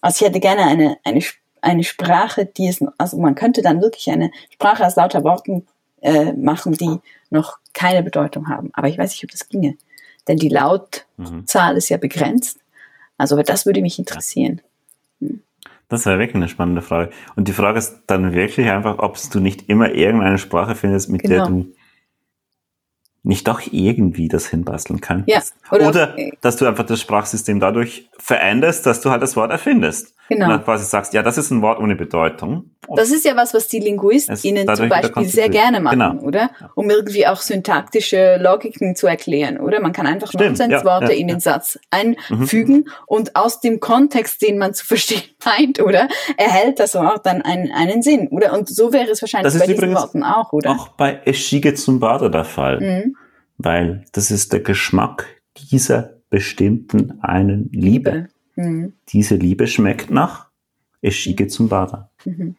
[0.00, 1.22] Also ich hätte gerne eine, eine,
[1.60, 5.66] eine Sprache, die es, also man könnte dann wirklich eine Sprache aus lauter Worten
[6.00, 6.98] äh, machen, die
[7.30, 8.70] noch keine Bedeutung haben.
[8.72, 9.76] Aber ich weiß nicht, ob das ginge.
[10.28, 11.76] Denn die Lautzahl mhm.
[11.76, 12.58] ist ja begrenzt.
[13.18, 14.60] Also das würde mich interessieren.
[15.88, 17.10] Das wäre wirklich eine spannende Frage.
[17.36, 21.22] Und die Frage ist dann wirklich einfach, ob du nicht immer irgendeine Sprache findest, mit
[21.22, 21.34] genau.
[21.34, 21.74] der du
[23.22, 25.28] nicht doch irgendwie das hinbasteln kannst.
[25.28, 29.50] Ja, oder, oder dass du einfach das Sprachsystem dadurch veränderst, dass du halt das Wort
[29.50, 30.14] erfindest.
[30.28, 30.46] Genau.
[30.46, 32.71] Und dann quasi sagst, ja, das ist ein Wort ohne Bedeutung.
[32.88, 36.22] Und das ist ja was, was die LinguistInnen zum Beispiel sehr gerne machen, genau.
[36.22, 36.50] oder?
[36.74, 39.80] Um irgendwie auch syntaktische Logiken zu erklären, oder?
[39.80, 42.90] Man kann einfach Nonsensworte ja, ja, in den Satz einfügen mhm.
[43.06, 46.08] und aus dem Kontext, den man zu verstehen meint, oder?
[46.36, 48.52] Erhält das Wort dann einen, einen Sinn, oder?
[48.52, 50.70] Und so wäre es wahrscheinlich bei diesen Worten auch, oder?
[50.70, 52.80] Auch bei Eschige zum Bader der Fall.
[52.80, 53.16] Mhm.
[53.58, 55.26] Weil das ist der Geschmack
[55.70, 58.10] dieser bestimmten einen Liebe.
[58.10, 58.28] Liebe.
[58.56, 58.92] Mhm.
[59.08, 60.48] Diese Liebe schmeckt nach
[61.00, 62.10] Eschige zum Bader.
[62.24, 62.56] Mhm.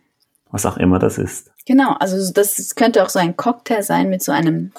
[0.54, 1.52] Was auch immer das ist.
[1.66, 4.72] Genau, also das könnte auch so ein Cocktail sein mit so einem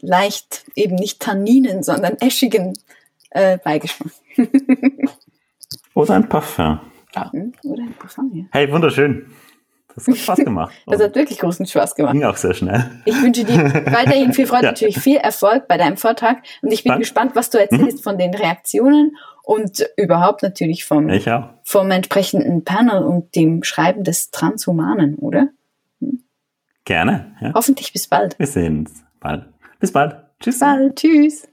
[0.00, 2.76] leicht, eben nicht Tanninen, sondern eschigen
[3.30, 4.12] äh, Beigeschmack.
[5.94, 6.80] Oder ein Parfum.
[7.32, 7.52] Mhm.
[7.64, 8.44] Oder ein Parfum, ja.
[8.50, 9.26] Hey, wunderschön.
[9.94, 10.74] Das hat Spaß gemacht.
[10.86, 12.12] Das hat wirklich großen Spaß gemacht.
[12.12, 12.90] Ging auch sehr schnell.
[13.04, 13.56] Ich wünsche dir
[13.92, 14.70] weiterhin viel Freude, Ja.
[14.72, 17.02] natürlich viel Erfolg bei deinem Vortrag und ich bin Danke.
[17.02, 19.16] gespannt, was du erzählst von den Reaktionen
[19.46, 21.08] und überhaupt natürlich vom,
[21.62, 25.50] vom entsprechenden Panel und dem Schreiben des Transhumanen, oder?
[26.84, 27.36] Gerne.
[27.40, 27.52] Ja.
[27.54, 28.36] Hoffentlich bis bald.
[28.40, 29.46] Wir sehen uns bald.
[29.78, 30.16] Bis bald.
[30.40, 30.54] Tschüss.
[30.54, 30.96] Bis bald.
[30.96, 31.48] Tschüss.